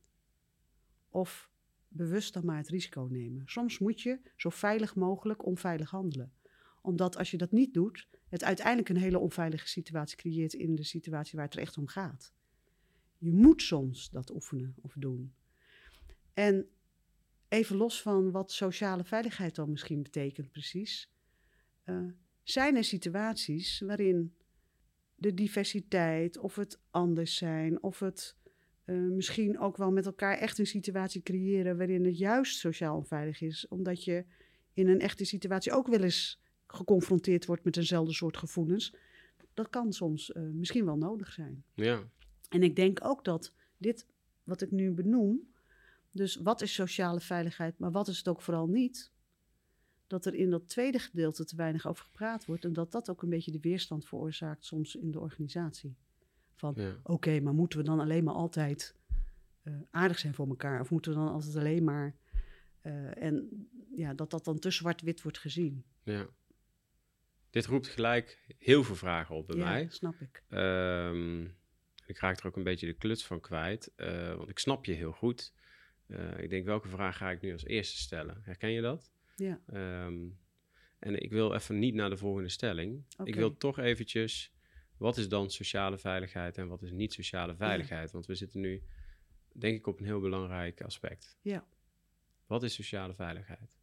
[1.10, 1.52] Of
[1.88, 3.44] bewust dan maar het risico nemen.
[3.46, 6.34] Soms moet je zo veilig mogelijk onveilig handelen.
[6.82, 10.84] Omdat als je dat niet doet, het uiteindelijk een hele onveilige situatie creëert in de
[10.84, 12.34] situatie waar het er echt om gaat.
[13.18, 15.34] Je moet soms dat oefenen of doen.
[16.34, 16.68] En
[17.48, 21.10] even los van wat sociale veiligheid dan misschien betekent precies,
[21.84, 22.06] eh,
[22.44, 24.34] zijn er situaties waarin
[25.16, 28.36] de diversiteit of het anders zijn of het
[28.84, 33.42] eh, misschien ook wel met elkaar echt een situatie creëren waarin het juist sociaal onveilig
[33.42, 34.26] is, omdat je
[34.74, 38.94] in een echte situatie ook wel eens geconfronteerd wordt met eenzelfde soort gevoelens.
[39.54, 41.64] Dat kan soms eh, misschien wel nodig zijn.
[41.74, 42.04] Ja.
[42.50, 44.06] En ik denk ook dat dit,
[44.44, 45.48] wat ik nu benoem,
[46.18, 49.12] dus wat is sociale veiligheid, maar wat is het ook vooral niet,
[50.08, 53.22] dat er in dat tweede gedeelte te weinig over gepraat wordt en dat dat ook
[53.22, 55.96] een beetje de weerstand veroorzaakt soms in de organisatie.
[56.56, 56.96] Van ja.
[57.04, 58.96] oké, maar moeten we dan alleen maar altijd
[59.64, 60.82] eh, aardig zijn voor elkaar?
[60.82, 62.16] Of moeten we dan altijd alleen maar.
[62.82, 65.84] eh, en ja, dat dat dan te zwart-wit wordt gezien.
[66.04, 66.28] ja.
[67.50, 69.88] Dit roept gelijk heel veel vragen op bij ja, mij.
[69.90, 70.44] snap ik.
[70.48, 71.42] Ehm,
[72.06, 74.94] ik raak er ook een beetje de kluts van kwijt, eh, want ik snap je
[74.94, 75.54] heel goed.
[76.08, 78.42] Eh, ik denk, welke vraag ga ik nu als eerste stellen?
[78.44, 79.12] Herken je dat?
[79.36, 80.28] Ja, Ehm,
[81.00, 83.06] en ik wil even niet naar de volgende stelling.
[83.24, 84.54] Ik wil toch eventjes,
[84.98, 88.12] wat is dan sociale veiligheid en wat is niet sociale veiligheid?
[88.12, 88.84] Want we zitten nu,
[89.54, 91.38] denk ik, op een heel belangrijk aspect.
[91.42, 91.66] ja,
[92.46, 93.78] Wat is sociale veiligheid?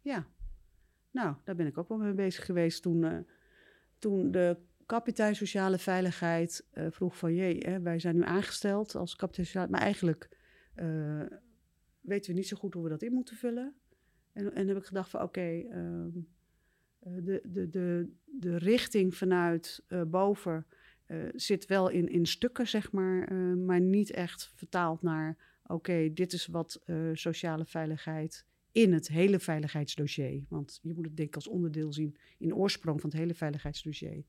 [0.00, 0.26] ja.
[1.10, 3.18] Nou, daar ben ik ook wel mee bezig geweest toen, eh,
[3.98, 7.34] toen de kapitein sociale veiligheid eh, vroeg van...
[7.34, 9.70] jee, hè, wij zijn nu aangesteld als kapitein sociale...
[9.70, 10.28] maar eigenlijk
[12.04, 13.74] weten we niet zo goed hoe we dat in moeten vullen.
[14.32, 16.18] En, en heb ik gedacht van oké, ehm,
[17.04, 20.66] eh, de, de, de, de richting vanuit eh, boven
[21.06, 25.36] eh, zit wel in, in stukken, zeg maar, maar niet echt vertaald naar
[25.66, 30.44] oké, dit is wat sociale veiligheid in het hele veiligheidsdossier.
[30.48, 34.24] Want je moet het denk ik als onderdeel zien in oorsprong van het hele veiligheidsdossier.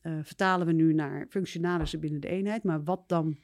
[0.00, 3.38] Vertalen we nu naar functionarissen binnen de eenheid, maar wat dan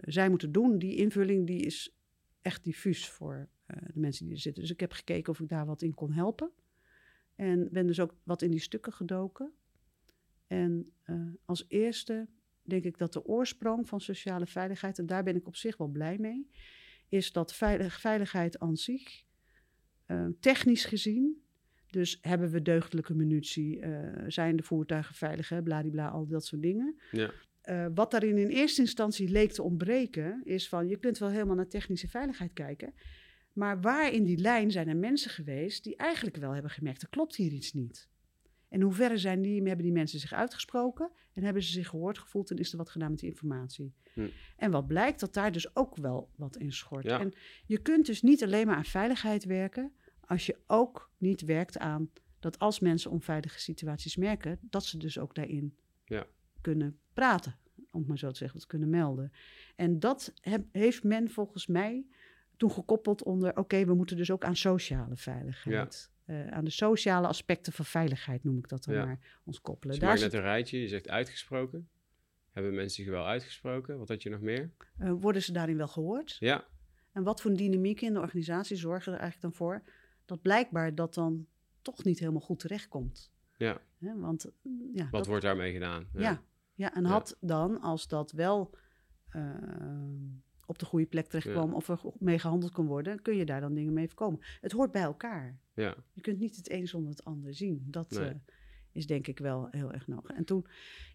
[0.00, 1.99] zij moeten doen, die invulling die is
[2.42, 4.62] echt diffuus voor eh, de mensen die er zitten.
[4.62, 6.50] Dus ik heb gekeken of ik daar wat in kon helpen.
[7.34, 9.52] En ben dus ook wat in die stukken gedoken.
[10.46, 12.28] En eh, als eerste
[12.62, 15.88] denk ik dat de oorsprong van sociale veiligheid, en daar ben ik op zich wel
[15.88, 16.50] blij mee,
[17.08, 19.24] is dat veilig, veiligheid aan zich,
[20.06, 21.42] eh, technisch gezien,
[21.86, 23.82] dus hebben we deugdelijke munitie,
[24.26, 27.00] zijn de voertuigen veilig, bladibla, al dat soort dingen.
[27.10, 27.32] Ja,
[27.70, 31.54] Eh, wat daarin in eerste instantie leek te ontbreken, is van je kunt wel helemaal
[31.56, 32.94] naar technische veiligheid kijken.
[33.52, 37.08] Maar waar in die lijn zijn er mensen geweest die eigenlijk wel hebben gemerkt, er
[37.08, 38.08] klopt hier iets niet.
[38.68, 42.18] En in hoeverre zijn die, hebben die mensen zich uitgesproken en hebben ze zich gehoord
[42.18, 43.94] gevoeld en is er wat gedaan met die informatie.
[44.12, 44.28] Hm.
[44.56, 47.04] En wat blijkt, dat daar dus ook wel wat in schort.
[47.04, 47.20] Ja.
[47.20, 47.32] En
[47.66, 52.10] je kunt dus niet alleen maar aan veiligheid werken, als je ook niet werkt aan
[52.38, 56.26] dat als mensen onveilige situaties merken, dat ze dus ook daarin Ja.
[56.60, 57.56] kunnen praten,
[57.90, 59.32] om maar zo te zeggen, wat kunnen melden.
[59.76, 62.06] En dat heb- heeft men volgens mij
[62.56, 66.10] toen gekoppeld onder, oké, we moeten dus ook aan sociale veiligheid.
[66.24, 69.04] eh, aan de sociale aspecten van veiligheid noem ik dat dan Ja.
[69.04, 69.86] maar, ons koppelen.
[69.88, 71.88] Dus je Daar maakt zit- net een rijtje, je zegt uitgesproken.
[72.50, 73.98] Hebben mensen zich wel uitgesproken?
[73.98, 74.70] Wat had je nog meer?
[74.98, 76.36] eh, worden ze daarin wel gehoord?
[76.38, 76.64] Ja,
[77.12, 79.82] En wat voor dynamieken in de organisatie zorgen er eigenlijk dan voor
[80.24, 81.46] dat blijkbaar dat dan
[81.82, 83.30] toch niet helemaal goed terechtkomt?
[83.56, 83.80] ja.
[83.98, 86.08] Want mm, ja, Wat dat- wordt daarmee gedaan?
[86.12, 86.42] Ja, ja
[86.88, 87.08] en Ja.
[87.08, 88.74] had dan, als dat wel
[89.28, 89.44] eh,
[90.66, 93.74] op de goede plek terechtkwam of er mee gehandeld kon worden, kun je daar dan
[93.74, 94.40] dingen mee voorkomen.
[94.60, 95.58] Het hoort bij elkaar.
[95.74, 97.84] Ja, Je kunt niet het een zonder het ander zien.
[97.86, 98.28] Dat Nee.
[98.28, 98.34] eh,
[98.92, 100.30] is denk ik wel heel erg nodig.
[100.36, 100.66] En toen,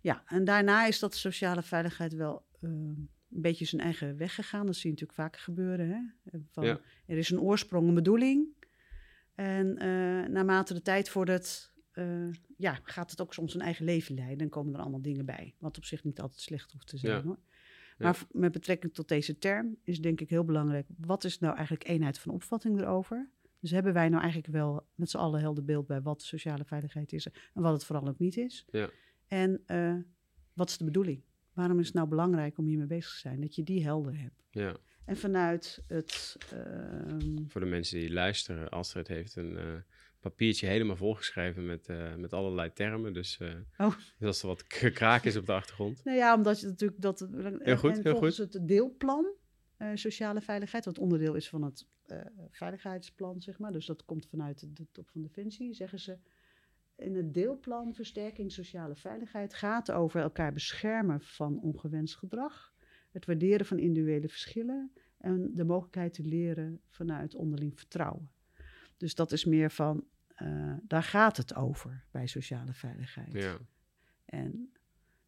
[0.02, 3.10] ja, en daarna is dat sociale veiligheid wel eh, een
[3.42, 4.66] beetje zijn eigen weg gegaan.
[4.66, 5.90] Dat zie je natuurlijk vaker gebeuren.
[5.90, 6.40] Hè?
[6.52, 6.80] Van, Ja.
[7.06, 8.48] Er is een oorsprong, een bedoeling.
[9.36, 9.88] En eh,
[10.30, 12.28] naarmate de tijd voordat, eh
[12.58, 14.40] ja, gaat het ook soms een eigen leven leiden.
[14.40, 15.54] En komen er allemaal dingen bij.
[15.58, 17.22] Wat op zich niet altijd slecht hoeft te zijn Ja.
[17.24, 17.40] hoor.
[17.98, 20.88] Maar met betrekking tot deze term is denk ik heel belangrijk.
[20.98, 23.30] Wat is nou eigenlijk eenheid van opvatting erover?
[23.60, 27.14] Dus hebben wij nou eigenlijk wel met z'n allen helder beeld bij wat sociale veiligheid
[27.14, 28.66] is en wat het vooral ook niet is?
[28.72, 28.90] Ja.
[29.28, 29.96] En eh,
[30.54, 31.22] wat is de bedoeling?
[31.54, 33.42] Waarom is het nou belangrijk om hiermee bezig te zijn?
[33.42, 34.44] Dat je die helder hebt.
[34.50, 34.76] ja.
[35.06, 36.38] En vanuit het.
[36.52, 39.74] ehm, Voor de mensen die luisteren, Astrid heeft een eh,
[40.30, 43.14] papiertje helemaal volgeschreven met, eh, met allerlei termen.
[43.14, 43.96] Dus eh Oh.
[44.20, 46.04] dus als er wat kraak is op de achtergrond.
[46.04, 47.20] nou ja, omdat je natuurlijk dat.
[47.20, 49.26] Heel goed, en heel volgens het deelplan
[49.78, 52.20] eh, sociale veiligheid, wat onderdeel is van het eh,
[52.52, 53.72] veiligheidsplan, zeg maar.
[53.72, 56.18] Dus dat komt vanuit de top van Defensie, zeggen ze.
[56.98, 62.74] In het deelplan versterking sociale veiligheid gaat over elkaar beschermen van ongewenst gedrag,
[63.12, 68.30] het waarderen van individuele verschillen en de mogelijkheid te leren vanuit onderling vertrouwen.
[68.98, 70.04] Dus dat is meer van,
[70.36, 73.34] eh, daar gaat het over bij sociale veiligheid.
[73.34, 73.58] Ja,
[74.26, 74.72] En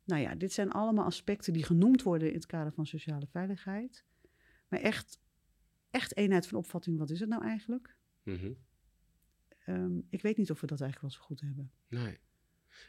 [0.04, 4.06] nou ja, dit zijn allemaal aspecten die genoemd worden in het kader van sociale veiligheid.
[4.68, 5.20] Maar echt,
[5.92, 7.96] echt eenheid van opvatting, wat is het nou eigenlijk?
[8.24, 8.52] mhm.
[9.66, 11.72] Ehm, ik weet niet of we dat eigenlijk wel zo goed hebben.
[11.88, 12.18] nee.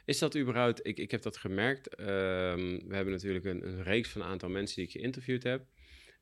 [0.04, 1.94] Is dat überhaupt, ik, ik heb dat gemerkt.
[1.94, 5.66] ehm, we hebben natuurlijk een, een reeks van een aantal mensen die ik geïnterviewd heb.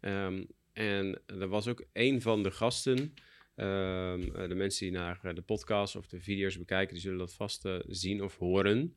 [0.01, 3.15] Ehm, en er was ook een van de gasten,
[3.57, 7.19] ehm, eh, de mensen die naar eh, de podcast of de video's bekijken, die zullen
[7.19, 8.97] dat vast eh, zien of horen.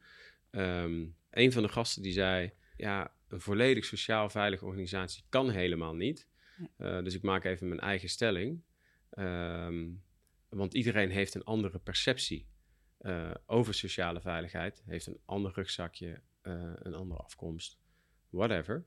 [0.51, 5.95] Ehm, een van de gasten die zei, ja, een volledig sociaal veilige organisatie kan helemaal
[5.95, 6.27] niet.
[6.77, 8.61] Dus ik maak even mijn eigen stelling.
[9.09, 9.87] Ehm,
[10.49, 12.47] want iedereen heeft een andere perceptie
[13.45, 14.83] over sociale veiligheid.
[14.85, 17.79] Heeft een ander rugzakje, een andere afkomst,
[18.29, 18.85] whatever.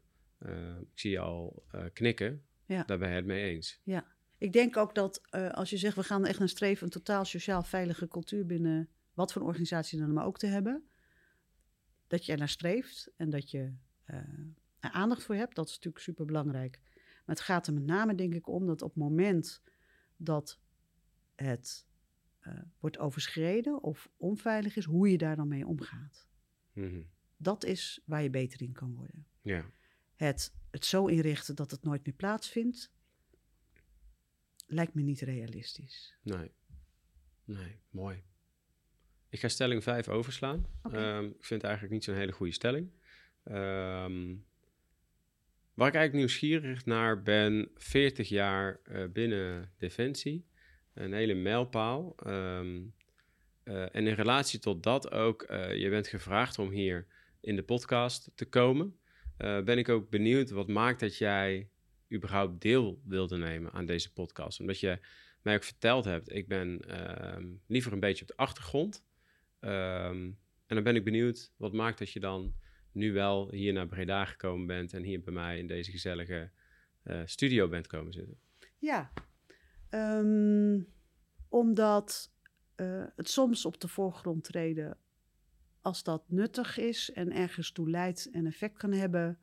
[0.81, 2.45] Ik zie je al knikken.
[2.67, 2.85] Ja.
[2.85, 3.81] Daar ben je het mee eens.
[4.43, 7.25] Ik denk ook dat eh, als je zegt we gaan echt naar streven een totaal
[7.25, 10.89] sociaal veilige cultuur binnen wat voor organisatie dan maar ook te hebben,
[12.07, 13.75] dat je er naar streeft en dat je
[14.05, 14.17] eh,
[14.81, 16.81] er aandacht voor hebt, dat is natuurlijk super belangrijk.
[16.95, 19.63] Maar het gaat er met name denk ik om dat op het moment
[20.17, 20.61] dat
[21.35, 21.87] het
[22.39, 26.29] eh, wordt overschreden of onveilig is, hoe je daar dan mee omgaat.
[26.73, 27.03] Mhm.
[27.37, 29.27] Dat is waar je beter in kan worden.
[29.43, 29.71] Ja,
[30.15, 32.93] Het, het zo inrichten dat het nooit meer plaatsvindt,
[34.73, 36.15] lijkt me niet realistisch.
[36.23, 36.51] nee.
[37.45, 38.23] Nee, mooi.
[39.29, 40.67] Ik ga stelling 5 overslaan.
[40.83, 42.91] Ehm, ik vind het eigenlijk niet zo'n hele goede stelling.
[43.45, 44.35] Ehm,
[45.75, 50.47] waar ik eigenlijk nieuwsgierig naar ben, 40 jaar eh, binnen Defensie.
[50.95, 52.15] Een hele mijlpaal.
[52.17, 52.81] Ehm,
[53.63, 57.07] eh, en in relatie tot dat ook, eh, je bent gevraagd om hier
[57.41, 58.97] in de podcast te komen.
[59.37, 61.69] Ben ik ook benieuwd wat maakt dat jij
[62.13, 64.61] überhaupt deel wilde nemen aan deze podcast.
[64.61, 64.99] Omdat je
[65.43, 69.05] mij ook verteld hebt, ik ben ehm, liever een beetje op de achtergrond.
[69.61, 70.31] Ehm,
[70.67, 72.55] en dan ben ik benieuwd, wat maakt dat je dan
[72.93, 76.51] nu wel hier naar Breda gekomen bent en hier bij mij in deze gezellige
[77.03, 78.39] eh, studio bent komen zitten?
[78.79, 79.13] Ja,
[79.89, 80.81] ehm,
[81.49, 82.33] omdat
[82.75, 84.99] eh, het soms op de voorgrond treden,
[85.81, 89.39] als dat nuttig is en ergens toe leidt en effect kan hebben,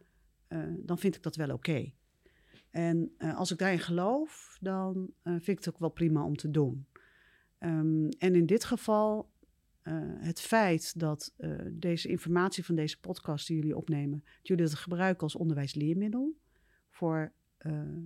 [0.47, 1.91] eh, dan vind ik dat wel oké.
[2.71, 6.36] En eh, als ik daarin geloof, dan eh, vind ik het ook wel prima om
[6.36, 6.88] te doen.
[7.58, 9.32] Ehm, en in dit geval,
[9.82, 11.34] eh, het feit dat
[11.71, 16.38] deze informatie van deze podcast die jullie opnemen, jullie dat gebruiken als onderwijsleermiddel
[16.89, 17.34] voor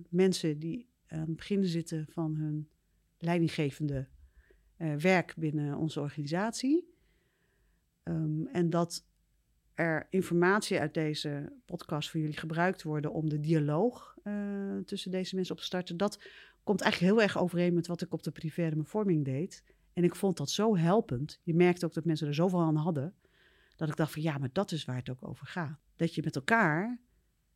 [0.08, 2.68] mensen die aan het begin zitten van hun
[3.18, 4.08] leidinggevende
[4.98, 6.94] werk binnen onze organisatie.
[8.02, 9.06] Ehm, en dat
[9.74, 14.34] er informatie uit deze podcast voor jullie gebruikt worden om de dialoog uh,
[14.84, 15.96] tussen deze mensen op te starten.
[15.96, 16.22] Dat
[16.62, 19.64] komt eigenlijk heel erg overeen met wat ik op de privaire vorming deed.
[19.92, 21.40] En ik vond dat zo helpend.
[21.42, 23.14] Je merkte ook dat mensen er zoveel aan hadden.
[23.76, 25.78] Dat ik dacht van ja, maar dat is waar het ook over gaat.
[25.96, 26.98] Dat je met elkaar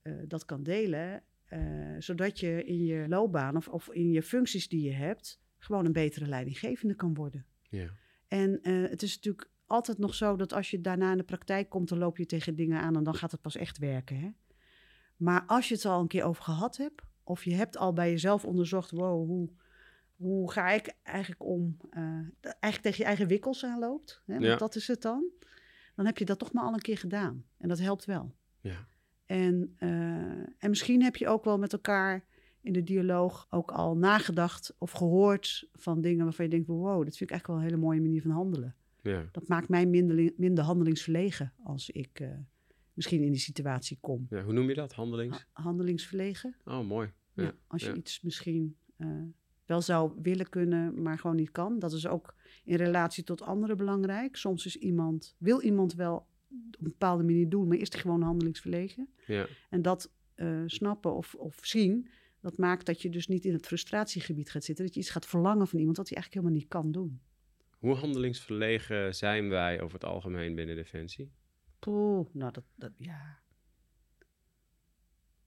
[0.02, 1.22] uh, dat kan delen.
[1.52, 5.84] Uh, zodat je in je loopbaan of, of in je functies die je hebt, gewoon
[5.84, 7.44] een betere leidinggevende kan worden.
[7.68, 7.88] Ja.
[8.28, 11.88] En het is natuurlijk altijd nog zo dat als je daarna in de praktijk komt,
[11.88, 14.20] dan loop je tegen dingen aan en dan gaat het pas echt werken.
[14.20, 14.30] Hè?
[15.16, 18.10] Maar als je het al een keer over gehad hebt, of je hebt al bij
[18.10, 19.48] jezelf onderzocht, wow, hoe,
[20.16, 22.02] hoe ga ik eigenlijk om, uh,
[22.40, 24.36] eigenlijk tegen je eigen wikkels aanloopt, hè?
[24.36, 24.56] Ja.
[24.56, 25.24] dat is het dan,
[25.94, 27.44] dan heb je dat toch maar al een keer gedaan.
[27.58, 28.34] En dat helpt wel.
[28.60, 28.86] Ja.
[29.26, 29.88] En, uh,
[30.58, 32.24] en misschien heb je ook wel met elkaar
[32.60, 37.16] in de dialoog ook al nagedacht of gehoord van dingen waarvan je denkt, wow, dat
[37.16, 38.76] vind ik eigenlijk wel een hele mooie manier van handelen.
[39.02, 39.28] Ja.
[39.32, 42.30] Dat maakt mij minder, minder handelingsverlegen als ik uh,
[42.92, 44.26] misschien in die situatie kom.
[44.30, 45.46] Ja, hoe noem je dat, handelings?
[45.52, 46.56] Ha handelingsverlegen.
[46.64, 47.12] Oh, mooi.
[47.34, 49.22] Ja, als je iets misschien uh,
[49.66, 51.78] wel zou willen kunnen, maar gewoon niet kan.
[51.78, 52.34] Dat is ook
[52.64, 54.36] in relatie tot anderen belangrijk.
[54.36, 56.26] Soms is iemand, wil iemand wel op
[56.78, 59.08] een bepaalde manier doen, maar is hij gewoon handelingsverlegen.
[59.26, 59.46] Ja.
[59.70, 62.08] En dat uh, snappen of, of zien,
[62.40, 64.84] dat maakt dat je dus niet in het frustratiegebied gaat zitten.
[64.84, 67.20] Dat je iets gaat verlangen van iemand wat hij eigenlijk helemaal niet kan doen.
[67.78, 71.32] Hoe handelingsverlegen zijn wij over het algemeen binnen Defensie?
[71.78, 73.42] Poeh, nou dat, dat ja.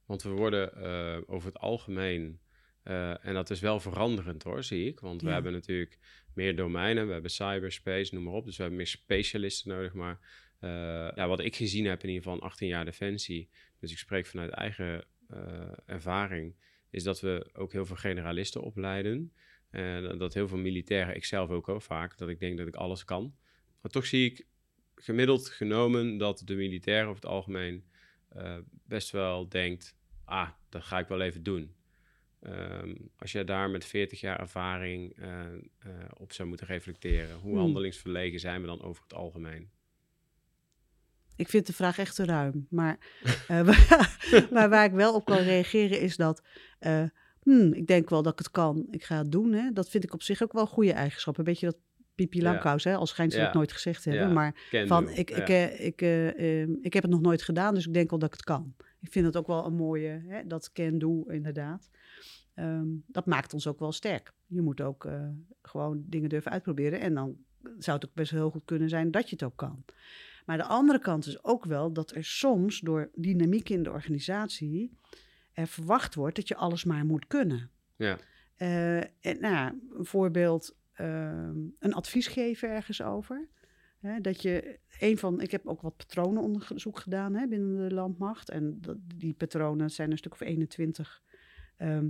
[0.05, 2.39] Want we worden uh, over het algemeen,
[2.83, 4.99] uh, en dat is wel veranderend hoor, zie ik.
[4.99, 5.99] Want we hebben natuurlijk
[6.33, 8.45] meer domeinen, we hebben cyberspace, noem maar op.
[8.45, 9.93] Dus we hebben meer specialisten nodig.
[9.93, 10.19] Maar
[10.61, 10.69] uh,
[11.15, 14.25] ja, wat ik gezien heb in ieder geval in 18 jaar Defensie, dus ik spreek
[14.25, 15.05] vanuit eigen
[15.85, 16.55] ervaring,
[16.89, 19.33] is dat we ook heel veel generalisten opleiden.
[19.71, 22.75] En dat heel veel militairen, ik zelf ook al vaak, dat ik denk dat ik
[22.75, 23.35] alles kan.
[23.81, 24.45] Maar toch zie ik
[24.95, 27.83] gemiddeld genomen dat de militair over het algemeen
[28.35, 31.75] uh, best wel denkt, ah, dat ga ik wel even doen.
[32.41, 37.51] Um, als je daar met 40 jaar ervaring uh, uh, op zou moeten reflecteren, hoe
[37.51, 37.59] Hmm.
[37.59, 39.69] handelingsverlegen zijn we dan over het algemeen?
[41.35, 42.67] Ik vind de vraag echt te ruim.
[42.69, 42.97] Maar,
[43.47, 44.17] waar,
[44.51, 46.43] maar waar ik wel op kan reageren is dat...
[47.43, 49.53] Hmm, ik denk wel dat ik het kan, ik ga het doen.
[49.53, 49.71] Hè?
[49.71, 51.37] Dat vind ik op zich ook wel een goede eigenschap.
[51.37, 51.77] Een beetje dat
[52.15, 52.95] Pipi Langkous, hè?
[52.95, 54.33] als schijnt ze dat nooit gezegd hebben.
[54.33, 57.41] Maar Can van, do, ik, ik, eh, ik, eh, ehm, ik heb het nog nooit
[57.41, 58.75] gedaan, dus ik denk wel dat ik het kan.
[58.99, 60.47] Ik vind het ook wel een mooie, hè?
[60.47, 61.89] dat can do inderdaad.
[62.53, 64.31] Ehm, dat maakt ons ook wel sterk.
[64.47, 65.29] Je moet ook eh,
[65.61, 66.99] gewoon dingen durven uitproberen.
[66.99, 67.35] En dan
[67.77, 69.83] zou het ook best heel goed kunnen zijn dat je het ook kan.
[70.45, 74.97] Maar de andere kant is ook wel dat er soms door dynamiek in de organisatie
[75.53, 77.69] er verwacht wordt dat je alles maar moet kunnen.
[77.95, 78.17] Ja,
[78.55, 83.47] Eh, en, nou, ja, een voorbeeld, ehm, een advies geven ergens over.
[83.99, 88.49] Hè, dat je een van, ik heb ook wat patronenonderzoek gedaan hè, binnen de landmacht.
[88.49, 91.21] En dat, die patronen zijn een stuk of 21.
[91.77, 92.09] Ehm,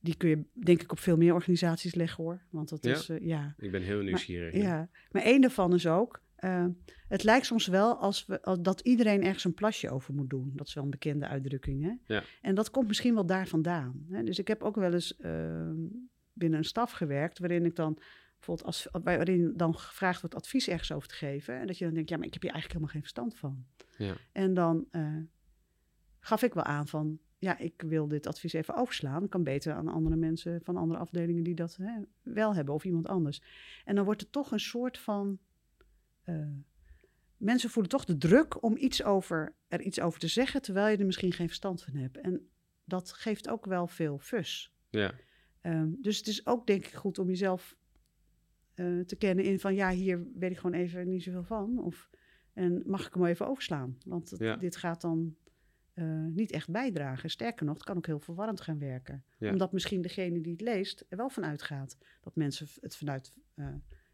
[0.00, 2.42] die kun je denk ik op veel meer organisaties leggen hoor.
[2.50, 2.92] Want dat Ja?
[2.92, 3.54] is, eh, ja.
[3.58, 4.54] ik ben heel nieuwsgierig.
[4.54, 6.21] Ja, maar één daarvan is ook.
[6.42, 6.66] Eh,
[7.08, 10.52] het lijkt soms wel als we, als dat iedereen ergens een plasje over moet doen.
[10.54, 11.82] Dat is wel een bekende uitdrukking.
[11.82, 12.14] Hè?
[12.14, 12.22] Ja.
[12.40, 14.06] En dat komt misschien wel daar vandaan.
[14.10, 14.22] Hè?
[14.22, 15.70] Dus ik heb ook wel eens eh,
[16.32, 17.38] binnen een staf gewerkt.
[17.38, 17.98] waarin ik dan
[18.34, 21.60] bijvoorbeeld als, waarin dan gevraagd wordt advies ergens over te geven.
[21.60, 23.64] En dat je dan denkt: ja, maar ik heb hier eigenlijk helemaal geen verstand van.
[23.96, 24.14] Ja.
[24.32, 25.16] En dan eh,
[26.20, 27.18] gaf ik wel aan van.
[27.38, 29.24] Ja, ik wil dit advies even overslaan.
[29.24, 32.84] Ik kan beter aan andere mensen van andere afdelingen die dat hè, wel hebben of
[32.84, 33.42] iemand anders.
[33.84, 35.38] En dan wordt het toch een soort van.
[36.22, 36.48] Eh,
[37.36, 40.96] mensen voelen toch de druk om iets over, er iets over te zeggen, terwijl je
[40.96, 42.16] er misschien geen verstand van hebt.
[42.18, 42.48] En
[42.84, 44.72] dat geeft ook wel veel fus.
[44.90, 45.14] Ja,
[45.60, 47.76] Ehm, dus het is ook denk ik goed om jezelf
[48.74, 51.78] eh, te kennen in van ja, hier weet ik gewoon even niet zoveel van.
[51.78, 52.10] Of,
[52.52, 53.98] en mag ik hem even overslaan?
[54.04, 54.56] Want het- Ja.
[54.56, 55.36] dit gaat dan
[55.94, 57.30] eh, niet echt bijdragen.
[57.30, 59.24] Sterker nog, het kan ook heel verwarrend gaan werken.
[59.38, 59.50] Ja.
[59.50, 63.32] Omdat misschien degene die het leest er wel van uitgaat dat mensen het vanuit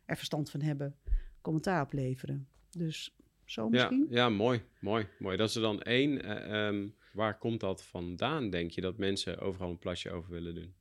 [0.05, 0.97] er verstand van hebben,
[1.41, 2.49] commentaar opleveren.
[2.71, 4.07] Dus zo ja, misschien.
[4.11, 5.37] ja mooi, mooi, mooi.
[5.37, 6.23] Dat is er dan één.
[6.23, 10.55] eh, ehm, waar komt dat vandaan, denk je, dat mensen overal een plasje over willen
[10.55, 10.75] doen?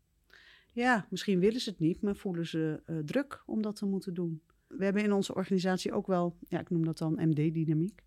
[0.72, 4.14] Ja, misschien willen ze het niet, maar voelen ze eh, druk om dat te moeten
[4.14, 4.42] doen.
[4.68, 8.04] We hebben in onze organisatie ook wel, ja, ik noem dat dan MD-dynamiek.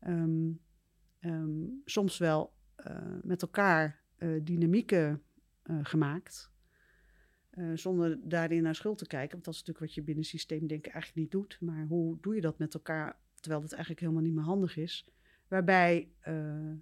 [0.00, 0.50] Ehm,
[1.18, 4.04] ehm, soms wel eh, met elkaar
[4.42, 5.22] dynamieken
[5.82, 6.50] gemaakt.
[7.56, 9.32] Eh, zonder daarin naar schuld te kijken.
[9.32, 11.58] Want dat is natuurlijk wat je binnen systeemdenken eigenlijk niet doet.
[11.60, 15.08] Maar hoe doe je dat met elkaar, terwijl dat eigenlijk helemaal niet meer handig is?
[15.48, 16.72] Waarbij eh,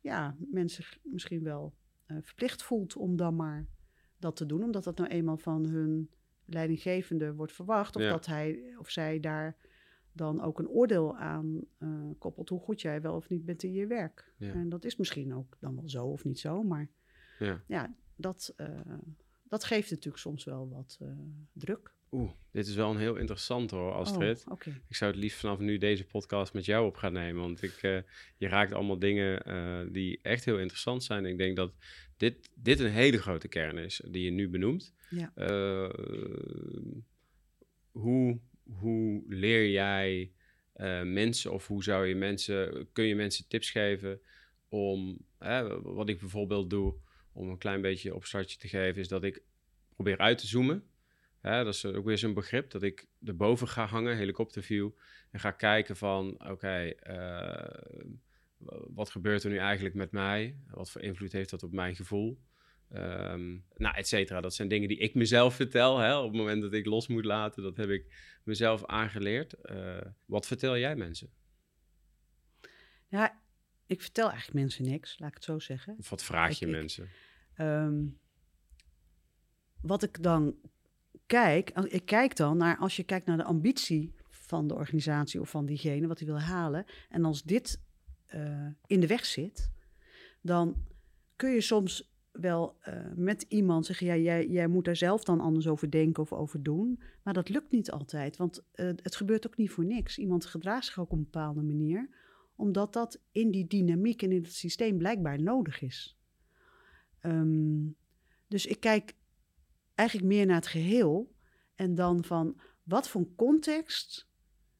[0.00, 1.74] ja, mensen zich misschien wel
[2.06, 3.66] eh, verplicht voelt om dan maar
[4.18, 6.10] dat te doen, omdat dat nou eenmaal van hun
[6.44, 7.96] leidinggevende wordt verwacht.
[7.96, 8.08] Of Ja.
[8.10, 9.56] dat hij of zij daar
[10.12, 11.64] dan ook een oordeel aan
[12.18, 14.32] koppelt hoe goed jij wel of niet bent in je werk.
[14.36, 14.52] Ja.
[14.52, 16.88] En dat is misschien ook dan wel zo of niet zo, maar
[17.38, 17.62] Ja.
[17.66, 18.54] ja, dat,
[19.48, 21.08] dat geeft natuurlijk soms wel wat eh,
[21.52, 21.94] druk.
[22.10, 24.44] Oeh, dit is wel een heel interessant hoor, Astrid.
[24.48, 24.60] Oh.
[24.88, 27.42] Ik zou het liefst vanaf nu deze podcast met jou op gaan nemen.
[27.42, 27.98] Want ik, eh,
[28.36, 31.26] je raakt allemaal dingen eh, die echt heel interessant zijn.
[31.26, 31.72] Ik denk dat
[32.16, 34.94] dit, dit een hele grote kern is die je nu benoemt.
[35.10, 35.32] Ja.
[37.90, 40.32] Hoe, hoe leer jij
[41.04, 44.20] mensen of hoe zou je mensen, kun je mensen tips geven
[44.68, 45.18] om,
[45.82, 46.94] wat ik bijvoorbeeld doe,
[47.36, 49.42] om een klein beetje opstartje te geven, is dat ik
[49.94, 50.84] probeer uit te zoomen.
[51.40, 54.90] Dat is ook weer zo'n begrip, dat ik erboven ga hangen, helikopterview,
[55.30, 58.04] en ga kijken van, oké, eh,
[58.94, 60.56] wat gebeurt er nu eigenlijk met mij?
[60.70, 62.38] Wat voor invloed heeft dat op mijn gevoel?
[62.90, 64.40] Ehm, nou, et cetera.
[64.40, 65.98] Dat zijn dingen die ik mezelf vertel.
[65.98, 66.18] Hè?
[66.18, 68.06] Op het moment dat ik los moet laten, dat heb ik
[68.44, 69.52] mezelf aangeleerd.
[69.52, 71.30] Eh, wat vertel jij mensen?
[73.08, 73.40] Ja,
[73.86, 75.96] ik vertel eigenlijk mensen niks, laat ik het zo zeggen.
[75.98, 77.08] Of wat vraag je mensen?
[77.54, 78.04] Ehm,
[79.80, 80.56] wat ik dan
[81.26, 85.50] kijk, ik kijk dan naar, als je kijkt naar de ambitie van de organisatie of
[85.50, 86.84] van diegene, wat hij wil halen.
[87.08, 87.80] En als dit
[88.26, 89.70] eh, in de weg zit,
[90.40, 90.84] dan
[91.36, 95.40] kun je soms wel eh, met iemand zeggen, ja, jij, jij moet daar zelf dan
[95.40, 97.02] anders over denken of over doen.
[97.22, 100.18] Maar dat lukt niet altijd, want eh, het gebeurt ook niet voor niks.
[100.18, 102.08] Iemand gedraagt zich ook op een bepaalde manier,
[102.56, 106.18] omdat dat in die dynamiek en in het systeem blijkbaar nodig is.
[107.20, 107.88] Ehm,
[108.46, 109.14] dus ik kijk
[109.94, 111.34] eigenlijk meer naar het geheel
[111.74, 114.28] en dan van wat voor context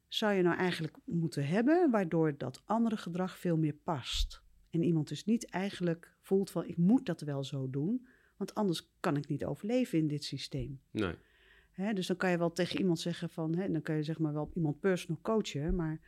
[0.09, 4.43] zou je nou eigenlijk moeten hebben, waardoor dat andere gedrag veel meer past.
[4.71, 8.07] En iemand dus niet eigenlijk voelt van ik moet dat wel zo doen,
[8.37, 10.81] want anders kan ik niet overleven in dit systeem.
[10.91, 11.15] Nee.
[11.95, 14.51] Dus dan kan je wel tegen iemand zeggen van, dan kan je zeg maar wel
[14.55, 16.01] iemand personal coachen, maar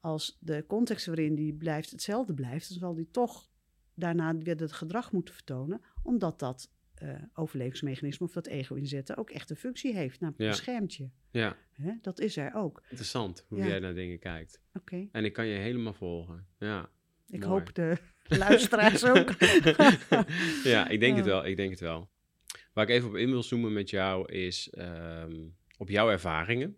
[0.00, 3.48] als de context waarin die blijft hetzelfde blijft, dan zal die toch
[3.94, 9.30] daarna weer het gedrag moeten vertonen, omdat dat eh, overlevingsmechanisme of dat ego inzetten ook
[9.30, 10.20] echt een functie heeft.
[10.20, 10.48] Nou, Ja.
[10.48, 11.08] beschermt je.
[11.30, 11.92] Ja, Hè?
[12.00, 12.82] Dat is er ook.
[12.88, 13.66] interessant hoe Ja.
[13.66, 14.60] jij naar dingen kijkt.
[14.72, 16.46] Oké, En ik kan je helemaal volgen.
[16.58, 16.90] Ja,
[17.28, 17.50] ik Mooi.
[17.52, 17.96] hoop de
[18.28, 19.34] luisteraars ook.
[20.64, 21.46] ja ik denk het wel.
[21.46, 22.08] Ik denk het wel.
[22.72, 25.34] Waar ik even op in wil zoomen met jou is ehm,
[25.78, 26.76] op jouw ervaringen.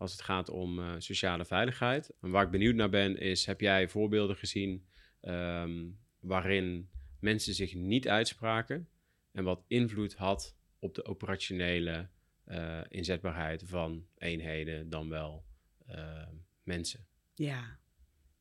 [0.00, 2.12] Als het gaat om eh, sociale veiligheid.
[2.20, 4.86] En waar ik benieuwd naar ben is, heb jij voorbeelden gezien
[5.20, 5.88] ehm,
[6.20, 8.88] waarin mensen zich niet uitspraken
[9.32, 12.08] en wat invloed had op de operationele
[12.44, 15.44] eh, inzetbaarheid van eenheden dan wel
[15.86, 16.28] eh,
[16.62, 17.06] mensen?
[17.34, 17.78] ja,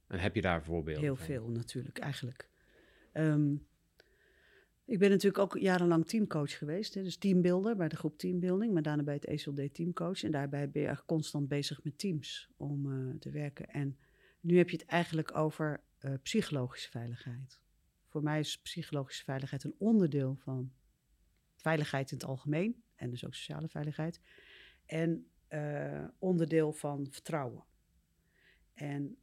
[0.08, 1.26] En heb je daar voorbeelden heel van?
[1.26, 2.50] veel natuurlijk eigenlijk.
[3.14, 3.56] Ehm,
[4.90, 6.94] ik ben natuurlijk ook jarenlang teamcoach geweest.
[6.94, 10.24] Hè, dus teambuilder bij de groep Teambuilding, maar daarna bij het ESLD teamcoach.
[10.24, 13.68] En daarbij ben je constant bezig met teams om eh, te werken.
[13.68, 13.98] En
[14.40, 17.60] nu heb je het eigenlijk over eh, psychologische veiligheid.
[18.08, 20.72] Voor mij is psychologische veiligheid een onderdeel van
[21.56, 22.84] veiligheid in het algemeen.
[22.96, 24.22] En dus ook sociale veiligheid.
[24.86, 27.64] En eh, onderdeel van vertrouwen.
[28.74, 29.18] En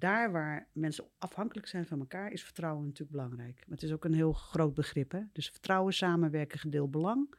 [0.00, 3.54] daar waar mensen afhankelijk zijn van elkaar, is vertrouwen natuurlijk belangrijk.
[3.56, 5.12] Maar het is ook een heel groot begrip.
[5.12, 5.20] Hè?
[5.32, 7.34] Dus vertrouwen, samenwerken, gedeeld belang.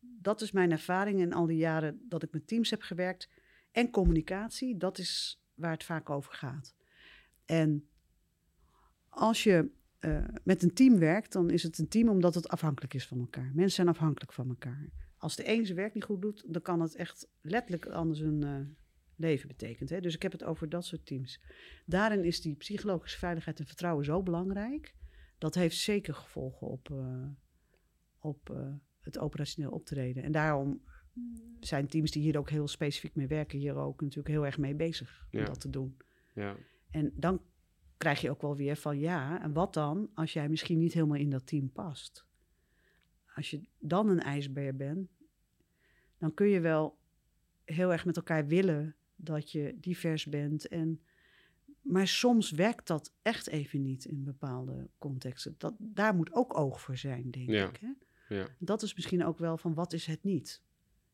[0.00, 3.28] Dat is mijn ervaring in al die jaren dat ik met teams heb gewerkt.
[3.72, 6.74] En communicatie, dat is waar het vaak over gaat.
[7.44, 7.88] En
[9.08, 12.94] als je eh, met een team werkt, dan is het een team omdat het afhankelijk
[12.94, 13.50] is van elkaar.
[13.54, 14.88] Mensen zijn afhankelijk van elkaar.
[15.16, 18.42] Als de een zijn werk niet goed doet, dan kan het echt letterlijk anders een
[18.42, 18.85] eh,
[19.16, 19.90] leven betekent.
[19.90, 20.00] Hè?
[20.00, 21.40] Dus ik heb het over dat soort teams.
[21.86, 24.94] Daarin is die psychologische veiligheid en vertrouwen zo belangrijk.
[25.38, 27.26] Dat heeft zeker gevolgen op, eh,
[28.18, 30.22] op eh, het operationeel optreden.
[30.22, 30.82] En daarom
[31.60, 34.74] zijn teams die hier ook heel specifiek mee werken, hier ook natuurlijk heel erg mee
[34.74, 35.44] bezig om Ja.
[35.44, 35.96] dat te doen.
[36.34, 36.56] Ja,
[36.90, 37.42] En dan
[37.96, 41.16] krijg je ook wel weer van ja, en wat dan als jij misschien niet helemaal
[41.16, 42.26] in dat team past?
[43.34, 45.10] Als je dan een ijsbeer bent,
[46.18, 46.98] dan kun je wel
[47.64, 50.68] heel erg met elkaar willen dat je divers bent.
[50.68, 51.00] En,
[51.80, 55.54] maar soms werkt dat echt even niet in bepaalde contexten.
[55.58, 57.68] Dat, daar moet ook oog voor zijn, denk Ja.
[57.68, 57.76] ik.
[57.76, 57.92] Hè?
[58.36, 60.62] ja, Dat is misschien ook wel van wat is het niet?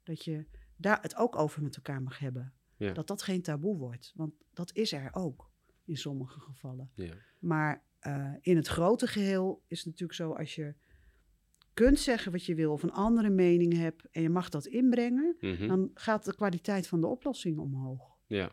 [0.02, 0.46] Dat je
[0.76, 2.52] daar het ook over met elkaar mag hebben.
[2.76, 2.92] Ja.
[2.92, 4.12] Dat dat geen taboe wordt.
[4.14, 5.50] Want dat is er ook
[5.84, 6.90] in sommige gevallen.
[6.94, 7.14] ja.
[7.38, 10.74] Maar eh, in het grote geheel is het natuurlijk zo als je
[11.74, 15.36] kunt zeggen wat je wil of een andere mening hebt en je mag dat inbrengen,
[15.40, 15.66] Mhm.
[15.66, 18.10] dan gaat de kwaliteit van de oplossing omhoog.
[18.26, 18.50] ja.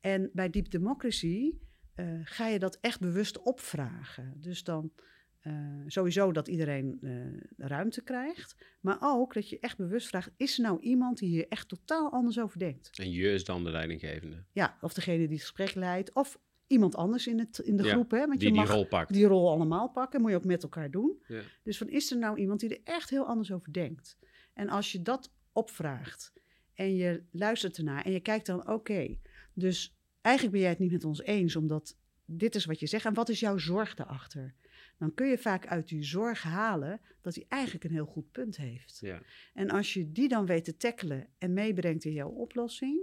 [0.00, 1.52] En bij Deep Democracy
[1.94, 4.34] eh, ga je dat echt bewust opvragen.
[4.40, 4.92] Dus dan
[5.40, 5.54] eh,
[5.86, 8.56] sowieso dat iedereen eh, ruimte krijgt.
[8.80, 12.12] Maar ook dat je echt bewust vraagt: is er nou iemand die hier echt totaal
[12.12, 12.98] anders over denkt?
[12.98, 14.44] En je is dan de leidinggevende.
[14.52, 16.12] Ja, of degene die het gesprek leidt.
[16.14, 16.38] Of
[16.72, 18.10] iemand anders in, het, in de Ja, groep.
[18.10, 18.18] Hè?
[18.18, 19.12] Want Die je die mag rol pakt.
[19.12, 20.20] die rol allemaal pakken.
[20.20, 21.22] Moet je ook met elkaar doen.
[21.26, 21.42] Ja.
[21.62, 24.18] Dus van is er nou iemand die er echt heel anders over denkt?
[24.54, 26.32] En als je dat opvraagt
[26.74, 29.16] en je luistert ernaar en je kijkt dan, oké,
[29.54, 33.04] dus eigenlijk ben jij het niet met ons eens, omdat dit is wat je zegt.
[33.04, 34.54] En wat is jouw zorg daarachter?
[34.98, 38.56] Dan kun je vaak uit die zorg halen dat hij eigenlijk een heel goed punt
[38.56, 38.98] heeft.
[39.00, 39.22] Ja.
[39.54, 43.00] En als je die dan weet te tackelen en meebrengt in jouw oplossing,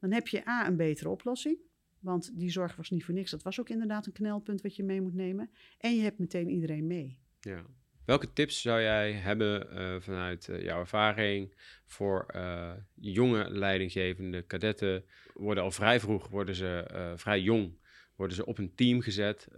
[0.00, 1.58] dan heb je A, een betere oplossing.
[2.00, 3.30] Want die zorg was niet voor niks.
[3.30, 5.50] Dat was ook inderdaad een knelpunt wat je mee moet nemen.
[5.78, 7.18] En je hebt meteen iedereen mee.
[7.40, 7.64] Ja.
[8.04, 11.54] Welke tips zou jij hebben eh, vanuit eh, jouw ervaring
[11.86, 15.04] voor eh, jonge leidinggevende kadetten?
[15.34, 16.84] Worden al vrij vroeg, worden ze
[17.16, 17.78] vrij jong,
[18.16, 19.48] worden ze op een team gezet.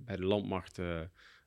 [0.00, 0.78] Bij de landmacht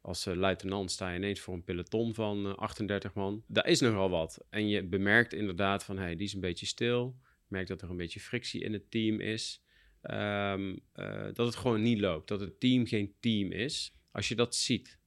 [0.01, 3.43] als luitenant sta je ineens voor een peloton van eh, 38 man.
[3.47, 4.45] Daar is nogal wat.
[4.49, 7.15] En je bemerkt inderdaad van, hey, die is een beetje stil.
[7.23, 9.63] Je merkt dat er een beetje frictie in het team is.
[10.01, 12.27] Ehm, eh, dat het gewoon niet loopt.
[12.27, 13.93] Dat het team geen team is.
[14.11, 14.99] Als je dat ziet,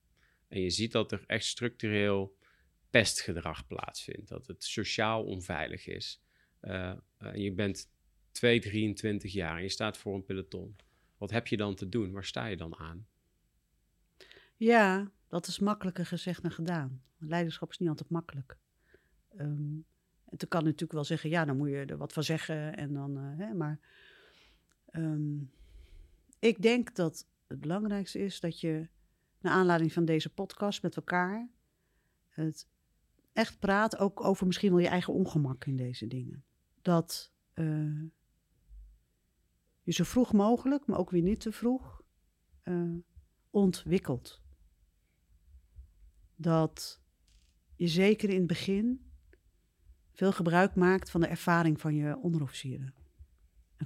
[0.49, 2.37] en je ziet dat er echt structureel
[2.91, 4.29] pestgedrag plaatsvindt.
[4.29, 6.23] Dat het sociaal onveilig is.
[6.61, 7.91] En je bent
[8.31, 10.77] 2, 23 jaar en je staat voor een peloton.
[11.19, 12.13] Wat heb je dan te doen?
[12.13, 13.07] Waar sta je dan aan?
[14.57, 17.03] Ja, dat is makkelijker gezegd dan gedaan.
[17.19, 18.57] Leiderschap is niet altijd makkelijk.
[19.37, 19.79] Ehm
[20.33, 22.77] en toen kan natuurlijk wel zeggen, ja, dan moet je er wat van zeggen.
[22.77, 23.79] En dan, hè, maar
[24.93, 25.39] ehm,
[26.39, 28.89] ik denk dat het belangrijkste is dat je,
[29.41, 31.51] naar aanleiding van deze podcast met elkaar,
[32.29, 32.69] het
[33.33, 36.45] echt praat ook over misschien wel je eigen ongemak in deze dingen.
[36.83, 38.03] Dat eh,
[39.83, 42.03] je zo vroeg mogelijk, maar ook weer niet te vroeg,
[42.63, 42.95] eh,
[43.51, 44.43] ontwikkelt.
[46.37, 47.03] Dat
[47.77, 49.11] je zeker in het begin
[50.13, 53.02] veel gebruik maakt van de ervaring van je onderofficieren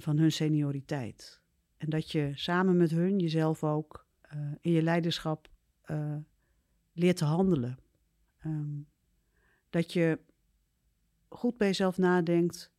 [0.01, 1.41] van hun senioriteit.
[1.77, 5.49] En dat je samen met hun jezelf ook eh, in je leiderschap
[5.81, 6.15] eh,
[6.93, 7.77] leert te handelen.
[8.37, 8.79] Ehm,
[9.69, 10.19] dat je
[11.29, 12.71] goed bij jezelf nadenkt,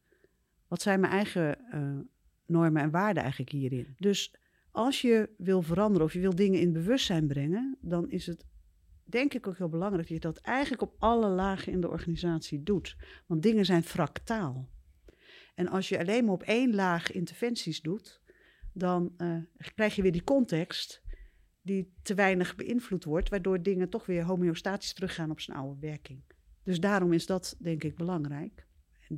[0.67, 1.99] wat zijn mijn eigen eh,
[2.47, 3.95] normen en waarden eigenlijk hierin?
[3.99, 4.35] Dus
[4.71, 8.45] als je wil veranderen of je wil dingen in bewustzijn brengen, dan is het
[9.05, 12.63] denk ik ook heel belangrijk dat je dat eigenlijk op alle lagen in de organisatie
[12.63, 12.97] doet.
[13.27, 14.69] Want dingen zijn fractaal.
[15.59, 18.21] En als je alleen maar op één laag interventies doet,
[18.73, 19.37] dan eh,
[19.75, 21.03] krijg je weer die context
[21.63, 26.23] die te weinig beïnvloed wordt, waardoor dingen toch weer homeostatisch teruggaan op zijn oude werking.
[26.63, 28.67] Dus daarom is dat denk ik belangrijk.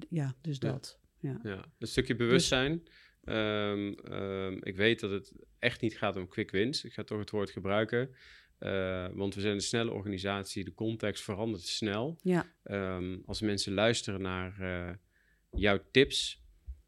[0.08, 0.70] Ja, dus Ja.
[0.70, 1.00] dat.
[1.18, 1.40] Ja.
[1.42, 2.82] Ja, een stukje bewustzijn.
[3.24, 6.84] Ehm, ehm, ik weet dat het echt niet gaat om quick wins.
[6.84, 8.14] Ik ga toch het woord gebruiken.
[8.58, 10.64] Eh, want we zijn een snelle organisatie.
[10.64, 12.18] De context verandert snel.
[12.22, 12.46] Ja.
[12.62, 14.94] Ehm, als mensen luisteren naar eh,
[15.50, 16.42] jouw tips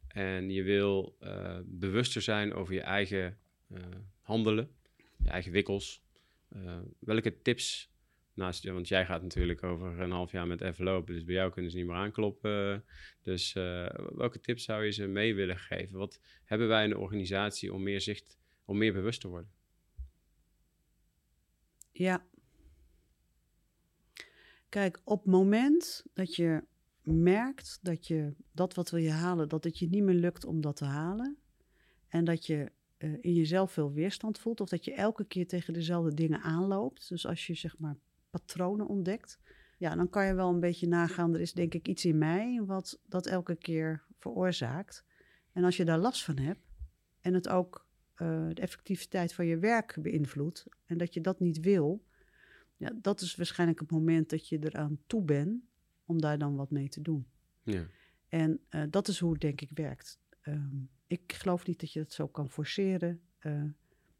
[0.08, 3.38] en je wil eh, bewuster zijn over je eigen
[3.68, 3.82] eh,
[4.20, 4.70] handelen,
[5.16, 6.02] je eigen wikkels,
[6.48, 7.90] eh, welke tips
[8.34, 11.52] naast want jij gaat natuurlijk over een half jaar met even lopen, dus bij jou
[11.52, 12.84] kunnen ze niet meer aankloppen.
[13.22, 13.52] Dus
[14.12, 15.98] welke tips zou je ze mee willen geven?
[15.98, 19.50] Wat hebben wij in de organisatie om meer zicht, om meer bewust te worden?
[21.92, 22.26] Ja.
[24.68, 26.64] Kijk, op het moment dat je
[27.02, 30.60] merkt dat je dat wat wil je halen, dat het je niet meer lukt om
[30.60, 31.36] dat te halen.
[32.08, 34.60] En dat je eh, in jezelf veel weerstand voelt.
[34.60, 37.08] Of dat je elke keer tegen dezelfde dingen aanloopt.
[37.08, 37.96] Dus als je zeg maar
[38.30, 39.38] patronen ontdekt.
[39.78, 41.34] Ja, dan kan je wel een beetje nagaan.
[41.34, 45.04] Er is denk ik iets in mij wat dat elke keer veroorzaakt.
[45.52, 46.70] En als je daar last van hebt.
[47.20, 50.66] En het ook eh, de effectiviteit van je werk beïnvloedt.
[50.84, 52.04] En dat je dat niet wil.
[52.76, 55.62] Ja, dat is waarschijnlijk het moment dat je eraan toe bent
[56.12, 57.26] om daar dan wat mee te doen.
[57.62, 57.86] Ja,
[58.28, 60.20] En eh, dat is hoe het denk ik werkt.
[60.40, 63.20] Ehm, ik geloof niet dat je dat zo kan forceren.
[63.38, 63.62] Eh,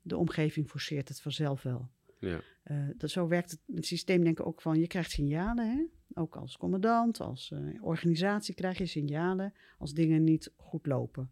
[0.03, 1.91] de omgeving forceert het vanzelf wel.
[2.19, 5.71] ja, Eh, dat, zo werkt het, het systeem denk ik ook van, je krijgt signalen.
[5.71, 5.85] Hè?
[6.21, 11.31] Ook als commandant, als organisatie krijg je signalen als dingen niet goed lopen.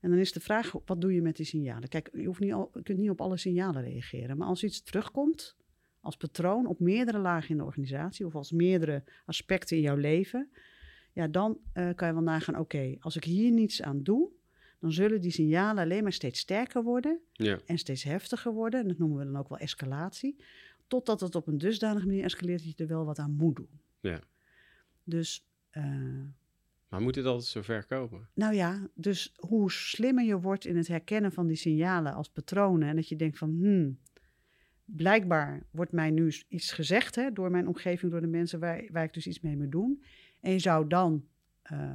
[0.00, 1.88] En dan is de vraag, wat doe je met die signalen?
[1.88, 4.36] Kijk, je, hoeft niet al, je kunt niet op alle signalen reageren.
[4.36, 5.56] Maar als iets terugkomt
[6.02, 8.26] als patroon op meerdere lagen in de organisatie...
[8.26, 10.50] of als meerdere aspecten in jouw leven...
[11.12, 14.30] ja, dan eh, kan je wel nagaan, oké, als ik hier niets aan doe...
[14.80, 18.80] dan zullen die signalen alleen maar steeds sterker worden ja, en steeds heftiger worden.
[18.80, 20.36] En dat noemen we dan ook wel escalatie.
[20.86, 23.80] Totdat het op een dusdanige manier escaleert dat je er wel wat aan moet doen.
[24.00, 24.20] ja.
[25.04, 25.82] Dus, eh,
[26.88, 28.28] Maar moet het altijd zo ver komen?
[28.34, 32.88] nou ja, dus hoe slimmer je wordt in het herkennen van die signalen als patronen.
[32.88, 33.98] En dat je denkt van, hmm,
[34.96, 39.04] blijkbaar wordt mij nu iets gezegd hè, door mijn omgeving, door de mensen waar, waar
[39.04, 40.02] ik dus iets mee moet doen.
[40.40, 41.24] En je zou dan
[41.72, 41.92] uh,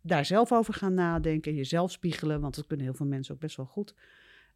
[0.00, 3.56] daar zelf over gaan nadenken, jezelf spiegelen, want dat kunnen heel veel mensen ook best
[3.56, 3.94] wel goed.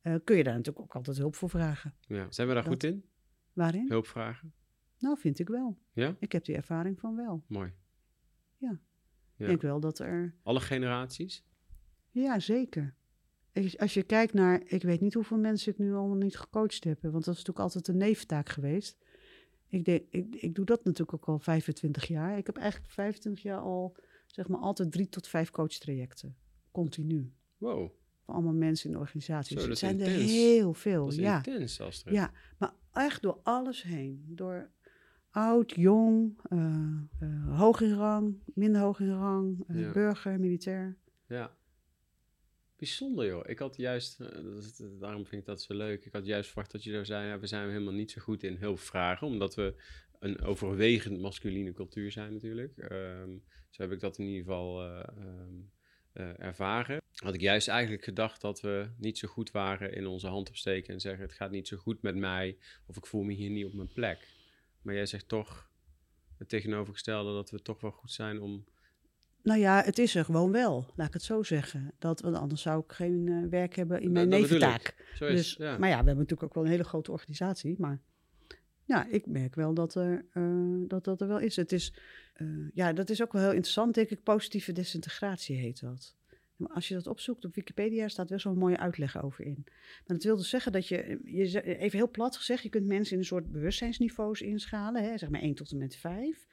[0.02, 1.94] Uh, kun je daar natuurlijk ook altijd hulp voor vragen.
[2.00, 2.26] Ja.
[2.30, 3.04] Zijn we daar Dat- goed in?
[3.52, 3.88] Waarin?
[3.88, 4.52] Hulp vragen?
[4.98, 5.78] Nou, vind ik wel.
[5.92, 6.16] Ja?
[6.18, 7.44] Ik heb die ervaring van wel.
[7.46, 7.72] Mooi.
[8.56, 8.68] Ja.
[8.68, 9.44] Ja.
[9.44, 10.34] Ik denk wel dat er.
[10.42, 11.44] Alle generaties?
[12.10, 12.94] Ja, zeker.
[13.76, 17.02] Als je kijkt naar, ik weet niet hoeveel mensen ik nu allemaal niet gecoacht heb,
[17.02, 18.98] want dat is natuurlijk altijd een neventaak geweest.
[19.68, 22.38] Ik, denk, ik, ik doe dat natuurlijk ook al 25 jaar.
[22.38, 23.96] Ik heb eigenlijk 25 jaar al,
[24.26, 26.36] zeg maar, altijd drie tot vijf coachtrajecten.
[26.70, 27.32] Continu.
[27.56, 27.90] Wow,
[28.20, 29.60] Voor allemaal mensen in de organisatie.
[29.60, 31.04] Zo, Dus het zijn er heel veel.
[31.04, 31.36] dat is ja.
[31.36, 32.14] intens, Astrid.
[32.14, 34.24] Ja, maar echt door alles heen.
[34.28, 34.70] Door
[35.30, 36.58] oud, jong, eh,
[37.20, 39.92] eh, hoog in rang, minder hoog in rang, eh, Ja.
[39.92, 40.96] burger, militair.
[41.26, 41.56] Ja.
[42.78, 43.42] Bijzonder joh.
[43.46, 44.28] Ik had juist, eh,
[45.00, 46.04] daarom vind ik dat zo leuk.
[46.04, 48.56] Ik had juist verwacht dat je zou zijn, we zijn helemaal niet zo goed in
[48.56, 49.74] hulp vragen, omdat we
[50.18, 52.78] een overwegend masculine cultuur zijn natuurlijk.
[52.78, 53.30] Ehm,
[53.70, 55.54] zo heb ik dat in ieder geval eh, ehm,
[56.12, 57.00] eh, ervaren.
[57.14, 60.94] Had ik juist eigenlijk gedacht dat we niet zo goed waren in onze hand opsteken
[60.94, 63.64] en zeggen het gaat niet zo goed met mij of ik voel me hier niet
[63.64, 64.28] op mijn plek.
[64.82, 65.70] Maar jij zegt toch
[66.36, 68.64] het tegenovergestelde dat we toch wel goed zijn om
[69.42, 71.92] Nou ja, het is er gewoon wel, laat ik het zo zeggen.
[71.98, 75.14] Dat, want anders zou ik geen eh, werk hebben in mijn neventaak.
[75.18, 75.78] Dus, ja.
[75.78, 77.74] Maar ja, we hebben natuurlijk ook wel een hele grote organisatie.
[77.78, 78.00] Maar
[78.84, 80.42] ja, ik merk wel dat er, eh,
[80.86, 81.56] dat, dat er wel is.
[81.56, 81.94] Het is,
[82.34, 84.22] eh, ja, dat is ook wel heel interessant, denk ik.
[84.22, 86.16] Positieve desintegratie heet dat.
[86.56, 89.62] Maar als je dat opzoekt op Wikipedia, staat wel zo'n mooie uitleg over in.
[89.66, 93.12] Maar dat wil dus zeggen dat je, je, even heel plat gezegd, je kunt mensen
[93.12, 96.46] in een soort bewustzijnsniveaus inschalen, hè, zeg maar 1 tot en met 5.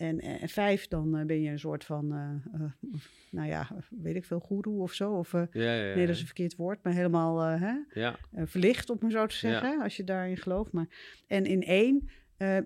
[0.00, 2.70] En, en 5, dan eh, ben je een soort van, eh, eh,
[3.30, 5.12] nou ja, weet ik veel, goeroe of zo.
[5.12, 5.94] Of, ja, ja, ja.
[5.94, 8.18] nee, dat is een verkeerd woord, maar helemaal hè, ja.
[8.32, 10.72] verlicht, om maar zo te zeggen, als je daarin gelooft.
[10.72, 10.86] Maar,
[11.26, 12.08] en in één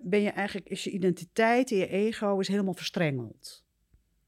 [0.03, 3.65] ben je eigenlijk, is je identiteit en je ego is helemaal verstrengeld.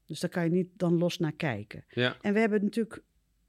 [0.05, 1.85] Dus daar kan je niet dan los naar kijken.
[1.89, 2.17] ja.
[2.21, 3.03] En we hebben natuurlijk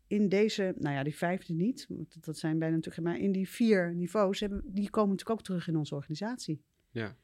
[0.07, 1.87] in deze, nou ja, die vijfde niet,
[2.21, 5.69] dat zijn bijna natuurlijk, maar in die vier niveaus, hebben, die komen natuurlijk ook terug
[5.69, 6.63] in onze organisatie.
[6.91, 7.17] Ja.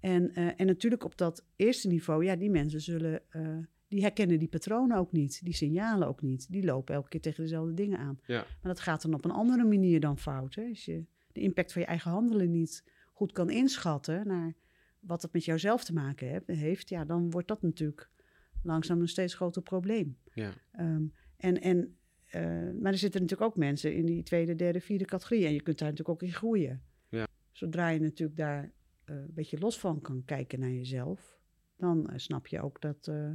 [0.00, 4.38] En, eh, en natuurlijk op dat eerste niveau, ja, die mensen zullen, eh, die herkennen
[4.38, 6.50] die patronen ook niet, die signalen ook niet.
[6.50, 8.20] Die lopen elke keer tegen dezelfde dingen aan.
[8.26, 8.36] Ja.
[8.36, 10.54] Maar dat gaat dan op een andere manier dan fout.
[10.54, 10.68] Hè?
[10.68, 14.54] Als je de impact van je eigen handelen niet goed kan inschatten naar
[15.00, 18.10] wat het met jouzelf te maken heeft, ja, dan wordt dat natuurlijk
[18.62, 20.16] langzaam een steeds groter probleem.
[20.34, 20.52] Ja.
[20.72, 21.04] Ehm,
[21.36, 21.96] en, en,
[22.26, 22.42] eh,
[22.80, 25.46] maar er zitten natuurlijk ook mensen in die tweede, derde, vierde categorie.
[25.46, 26.82] En je kunt daar natuurlijk ook in groeien.
[27.08, 27.26] Ja.
[27.52, 28.72] Zodra je natuurlijk daar
[29.16, 31.38] een beetje los van kan kijken naar jezelf,
[31.76, 33.08] dan eh, snap je ook dat.
[33.08, 33.30] eh,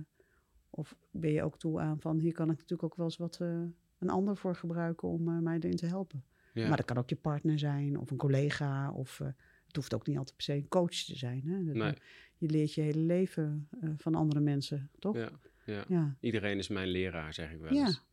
[0.70, 3.40] of ben je ook toe aan van hier kan ik natuurlijk ook wel eens wat
[3.42, 3.62] eh,
[4.00, 6.24] een ander voor gebruiken om eh, mij erin te helpen.
[6.54, 6.68] Ja.
[6.68, 9.28] Maar dat kan ook je partner zijn of een collega of eh,
[9.68, 11.42] het hoeft ook niet altijd per se een coach te zijn.
[11.48, 11.64] Hè?
[11.64, 11.94] Dat- Nee.
[12.38, 15.16] Je leert je hele leven eh, van andere mensen, toch?
[15.16, 15.30] Ja.
[15.66, 15.86] ja.
[15.88, 16.16] ja.
[16.20, 18.04] Iedereen is mijn leraar, zeg ik wel eens.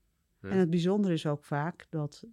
[0.41, 0.49] Ja.
[0.49, 2.25] En het bijzondere is ook vaak dat,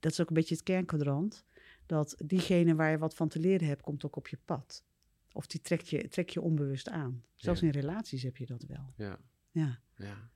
[0.00, 1.44] dat is ook een beetje het kernkwadrant,
[1.86, 4.84] dat diegene waar je wat van te leren hebt, komt ook op je pad.
[5.32, 7.24] Of die trekt je, trekt je onbewust aan.
[7.34, 7.66] Zelfs Ja.
[7.66, 8.92] in relaties heb je dat wel.
[8.96, 9.18] Ja.
[9.50, 9.80] Ja.
[9.96, 10.30] Ja.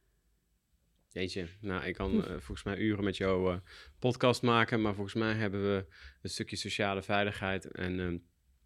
[1.09, 3.59] Jeetje, nou, ik kan eh, volgens mij uren met jou eh,
[3.98, 5.86] podcast maken, maar volgens mij hebben we
[6.22, 8.18] een stukje sociale veiligheid en ehm,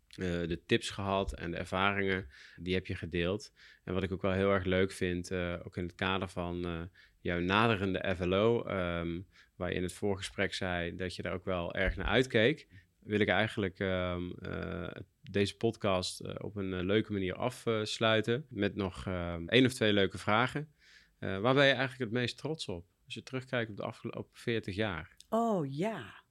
[0.09, 2.27] eh, de tips gehad en de ervaringen,
[2.57, 3.53] die heb je gedeeld.
[3.85, 7.39] En wat ik ook wel heel erg leuk vind, ook in het kader van jouw
[7.41, 9.21] naderende FLO, ehm,
[9.57, 12.69] waar je in het voorgesprek zei dat je daar ook wel erg naar uitkeek,
[13.05, 14.91] wil ik eigenlijk ehm, eh,
[15.31, 19.93] deze podcast eh, op een eh, leuke manier afsluiten met nog ehm, één of twee
[19.93, 20.73] leuke vragen.
[21.19, 22.87] Waar ben je eigenlijk het meest trots op?
[23.05, 25.17] Als je terugkijkt op de afgelopen 40 jaar.
[25.29, 26.23] Oh ja.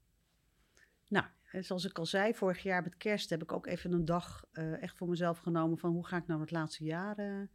[1.07, 4.45] Nou, zoals ik al zei, vorig jaar met kerst heb ik ook even een dag
[4.79, 7.47] echt voor mezelf genomen van hoe ga ik nou het laatste jaar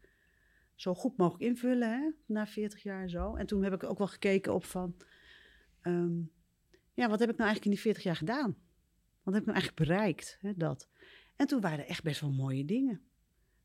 [0.74, 2.10] zo goed mogelijk invullen, hè?
[2.26, 3.34] na 40 jaar en zo.
[3.34, 4.96] En toen heb ik ook wel gekeken op van,
[5.80, 6.20] ehm,
[6.94, 8.56] ja, wat heb ik nou eigenlijk in die 40 jaar gedaan?
[9.22, 10.38] Wat heb ik nou eigenlijk bereikt?
[10.40, 10.88] Hè, dat.
[11.36, 13.00] En toen waren er echt best wel mooie dingen.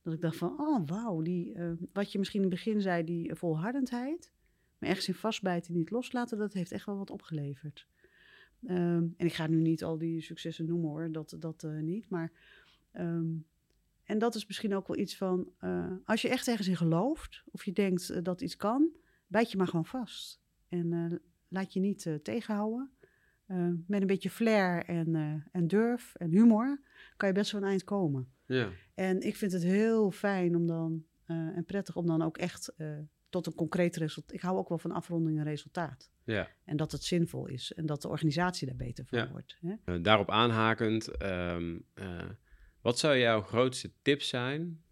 [0.02, 3.04] Dat ik dacht van, oh wauw, die, eh, wat je misschien in het begin zei,
[3.04, 4.32] die volhardendheid.
[4.78, 7.88] Maar ergens in vastbijten en niet loslaten, dat heeft echt wel wat opgeleverd.
[8.66, 12.10] Ehm, en ik ga nu niet al die successen noemen hoor, dat, dat eh, niet.
[12.10, 12.32] Maar,
[12.92, 13.32] ehm,
[14.04, 17.44] en dat is misschien ook wel iets van, eh, als je echt ergens in gelooft,
[17.52, 18.90] of je denkt eh, dat iets kan,
[19.28, 20.42] bijt je maar gewoon vast.
[20.70, 21.22] En
[21.54, 22.92] laat je niet eh, tegenhouden.
[23.46, 26.82] Eh, met een beetje flair en, eh, en durf en humor
[27.18, 28.32] kan je best wel een eind komen.
[28.46, 32.74] Ja, En ik vind het heel fijn om dan, en prettig om dan ook echt
[33.30, 34.34] tot een concreet resultaat.
[34.36, 36.12] Ik hou ook wel van afronding en resultaat.
[36.24, 36.48] Ja.
[36.66, 39.30] En dat het zinvol is en dat de organisatie daar beter van Ja.
[39.30, 39.58] wordt.
[39.62, 40.02] Hè?
[40.02, 42.30] Daarop aanhakend, ehm, eh,
[42.82, 44.84] wat zou jouw grootste tip zijn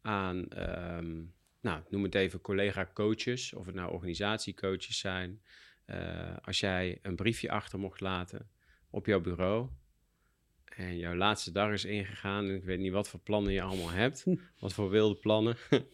[0.00, 1.22] aan, ehm,
[1.60, 5.42] nou, noem het even collega-coaches, of het nou organisatiecoaches zijn,
[5.84, 8.48] eh, als jij een briefje achter mocht laten
[8.90, 9.68] op jouw bureau
[10.64, 13.90] en jouw laatste dag is ingegaan en ik weet niet wat voor plannen je allemaal
[13.90, 14.24] hebt,
[14.60, 15.56] wat voor wilde plannen,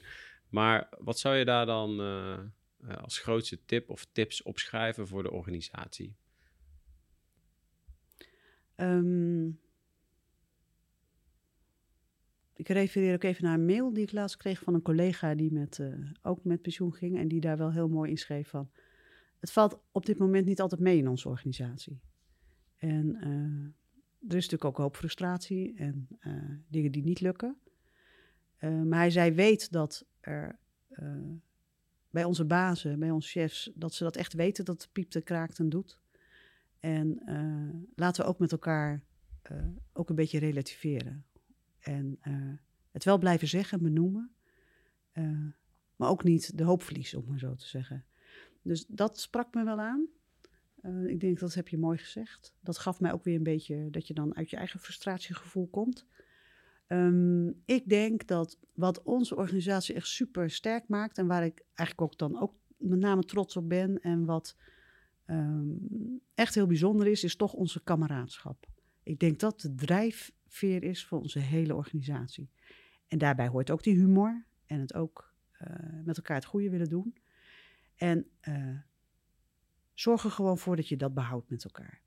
[0.48, 5.22] maar wat zou je daar dan eh, eh, als grootste tip of tips opschrijven voor
[5.22, 6.14] de organisatie?
[8.74, 9.46] Ehm,
[12.54, 15.52] ik refereer ook even naar een mail die ik laatst kreeg van een collega die
[15.52, 15.80] met,
[16.22, 17.18] ook met pensioen ging.
[17.18, 18.70] En die daar wel heel mooi in schreef van.
[19.40, 22.00] Het valt op dit moment niet altijd mee in onze organisatie.
[22.76, 26.32] En eh, er is natuurlijk ook een hoop frustratie en eh,
[26.68, 27.56] dingen die niet lukken.
[28.56, 30.58] Eh, maar hij zei, weet dat er
[32.10, 35.22] bij onze bazen, bij onze chefs, dat ze dat echt weten dat het piept en
[35.22, 36.00] kraakt en doet.
[36.80, 37.22] En
[37.94, 39.02] laten we ook met elkaar
[39.92, 41.24] ook een beetje relativeren.
[41.78, 42.18] En
[42.90, 44.34] het wel blijven zeggen, benoemen.
[45.96, 48.04] maar ook niet de hoop verliezen, om maar zo te zeggen.
[48.62, 50.08] Dus dat sprak me wel aan.
[50.80, 52.54] Eh, ik denk dat heb je mooi gezegd.
[52.60, 56.06] Dat gaf mij ook weer een beetje dat je dan uit je eigen frustratiegevoel komt.
[56.86, 62.12] Ehm, ik denk dat wat onze organisatie echt super sterk maakt en waar ik eigenlijk
[62.12, 64.56] ook dan ook met name trots op ben en wat
[65.24, 65.68] ehm,
[66.34, 68.66] echt heel bijzonder is, is toch onze kameraadschap.
[69.02, 72.50] Ik denk dat de drijfveer is voor onze hele organisatie.
[73.08, 76.88] En daarbij hoort ook die humor en het ook eh, met elkaar het goede willen
[76.88, 77.14] doen.
[78.00, 78.78] En eh,
[79.94, 82.02] zorg er gewoon voor dat je dat behoudt met elkaar.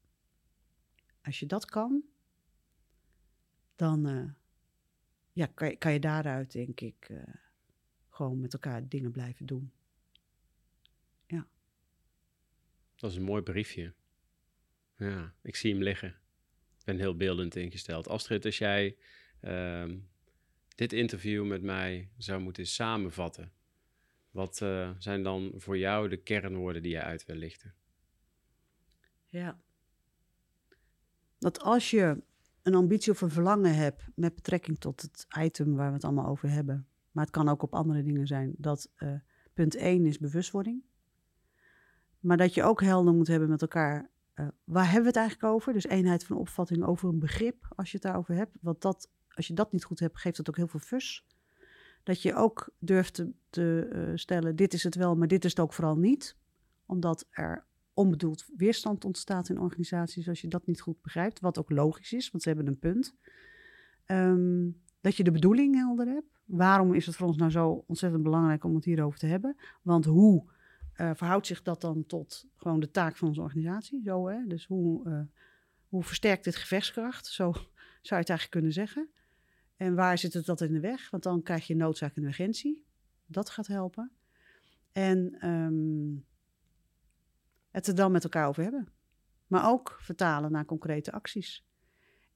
[1.21, 2.03] Als je dat kan,
[3.75, 4.29] dan eh,
[5.33, 7.33] ja, kan, je, kan je daaruit, denk ik, eh,
[8.09, 9.71] gewoon met elkaar dingen blijven doen.
[12.95, 13.93] Dat is een mooi briefje.
[14.97, 16.09] Ja, ik zie hem liggen.
[16.79, 18.07] Ik ben heel beeldend ingesteld.
[18.07, 18.97] Astrid, als jij
[19.39, 19.99] ehm,
[20.75, 23.51] dit interview met mij zou moeten samenvatten,
[24.33, 27.73] wat eh, zijn dan voor jou de kernwoorden die je uit wil lichten?
[29.27, 29.59] Ja.
[31.39, 32.23] Dat als je
[32.61, 36.27] een ambitie of een verlangen hebt met betrekking tot het item waar we het allemaal
[36.27, 39.13] over hebben, maar het kan ook op andere dingen zijn, dat eh,
[39.53, 40.83] punt 1 is bewustwording.
[42.19, 45.53] Maar dat je ook helder moet hebben met elkaar, eh, waar hebben we het eigenlijk
[45.53, 45.73] over?
[45.73, 48.57] Dus eenheid van opvatting over een begrip, als je het daarover hebt.
[48.61, 51.25] Want dat, als je dat niet goed hebt, geeft dat ook heel veel fus.
[52.03, 55.49] Dat je ook durft te, te eh, stellen, dit is het wel, maar dit is
[55.49, 56.37] het ook vooral niet.
[56.85, 61.39] Omdat er onbedoeld weerstand ontstaat in organisaties als je dat niet goed begrijpt.
[61.39, 63.15] Wat ook logisch is, want ze hebben een punt.
[64.05, 64.69] Ehm,
[65.01, 66.41] dat je de bedoeling helder hebt.
[66.45, 69.55] Waarom is het voor ons nou zo ontzettend belangrijk om het hierover te hebben?
[69.81, 70.51] Want hoe
[70.93, 74.01] eh, verhoudt zich dat dan tot gewoon de taak van onze organisatie?
[74.03, 74.47] Zo, hè?
[74.47, 75.21] Dus hoe, eh,
[75.87, 77.27] hoe versterkt dit gevechtskracht?
[77.27, 77.65] Zo zou
[78.01, 79.09] je het eigenlijk kunnen zeggen.
[79.83, 81.09] En waar zit het dat in de weg?
[81.09, 82.85] Want dan krijg je noodzaak en urgentie.
[83.25, 84.11] Dat gaat helpen.
[84.91, 86.15] En ehm,
[87.71, 88.87] het er dan met elkaar over hebben.
[89.47, 91.65] Maar ook vertalen naar concrete acties.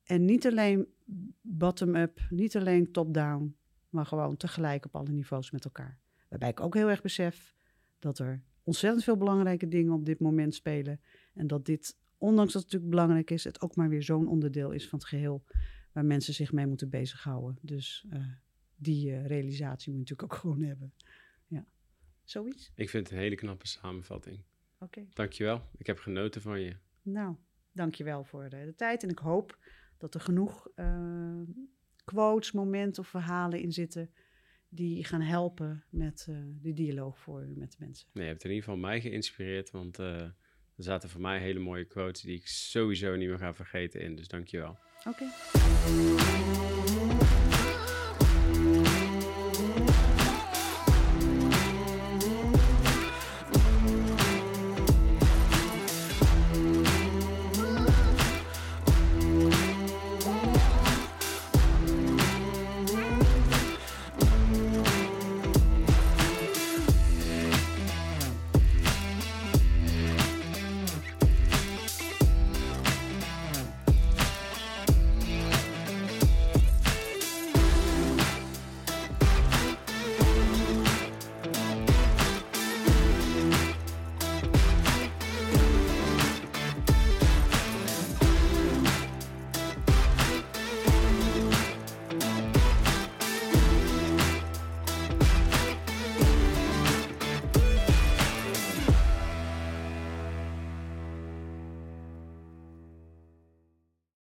[0.04, 0.88] En niet alleen
[1.41, 3.58] bottom-up, niet alleen top-down,
[3.89, 6.00] maar gewoon tegelijk op alle niveaus met elkaar.
[6.30, 7.56] Waarbij ik ook heel erg besef
[8.00, 11.02] dat er ontzettend veel belangrijke dingen op dit moment spelen.
[11.34, 14.72] En dat dit, ondanks dat het natuurlijk belangrijk is, het ook maar weer zo'n onderdeel
[14.72, 15.43] is van het geheel
[15.98, 17.58] waar mensen zich mee moeten bezighouden.
[17.62, 18.26] Dus eh,
[18.76, 20.93] die eh, realisatie moet je natuurlijk ook gewoon hebben.
[21.48, 21.66] Ja,
[22.24, 22.72] zoiets?
[22.76, 24.43] Ik vind het een hele knappe samenvatting.
[24.80, 25.08] Oké.
[25.14, 25.62] Dankjewel.
[25.78, 26.76] Ik heb genoten van je.
[27.02, 27.36] Nou,
[27.72, 29.04] dankjewel voor de, de tijd.
[29.04, 29.58] En ik hoop
[29.98, 31.41] dat er genoeg eh,
[32.04, 34.12] quotes, momenten of verhalen in zitten
[34.70, 36.26] die gaan helpen met
[36.62, 38.08] de dialoog voor u met de mensen.
[38.14, 40.00] Nee, je hebt in ieder geval mij geïnspireerd, want
[40.78, 44.15] er zaten voor mij hele mooie quotes die ik sowieso niet meer ga vergeten in.
[44.15, 44.78] Dus dankjewel.
[45.05, 45.25] Oké.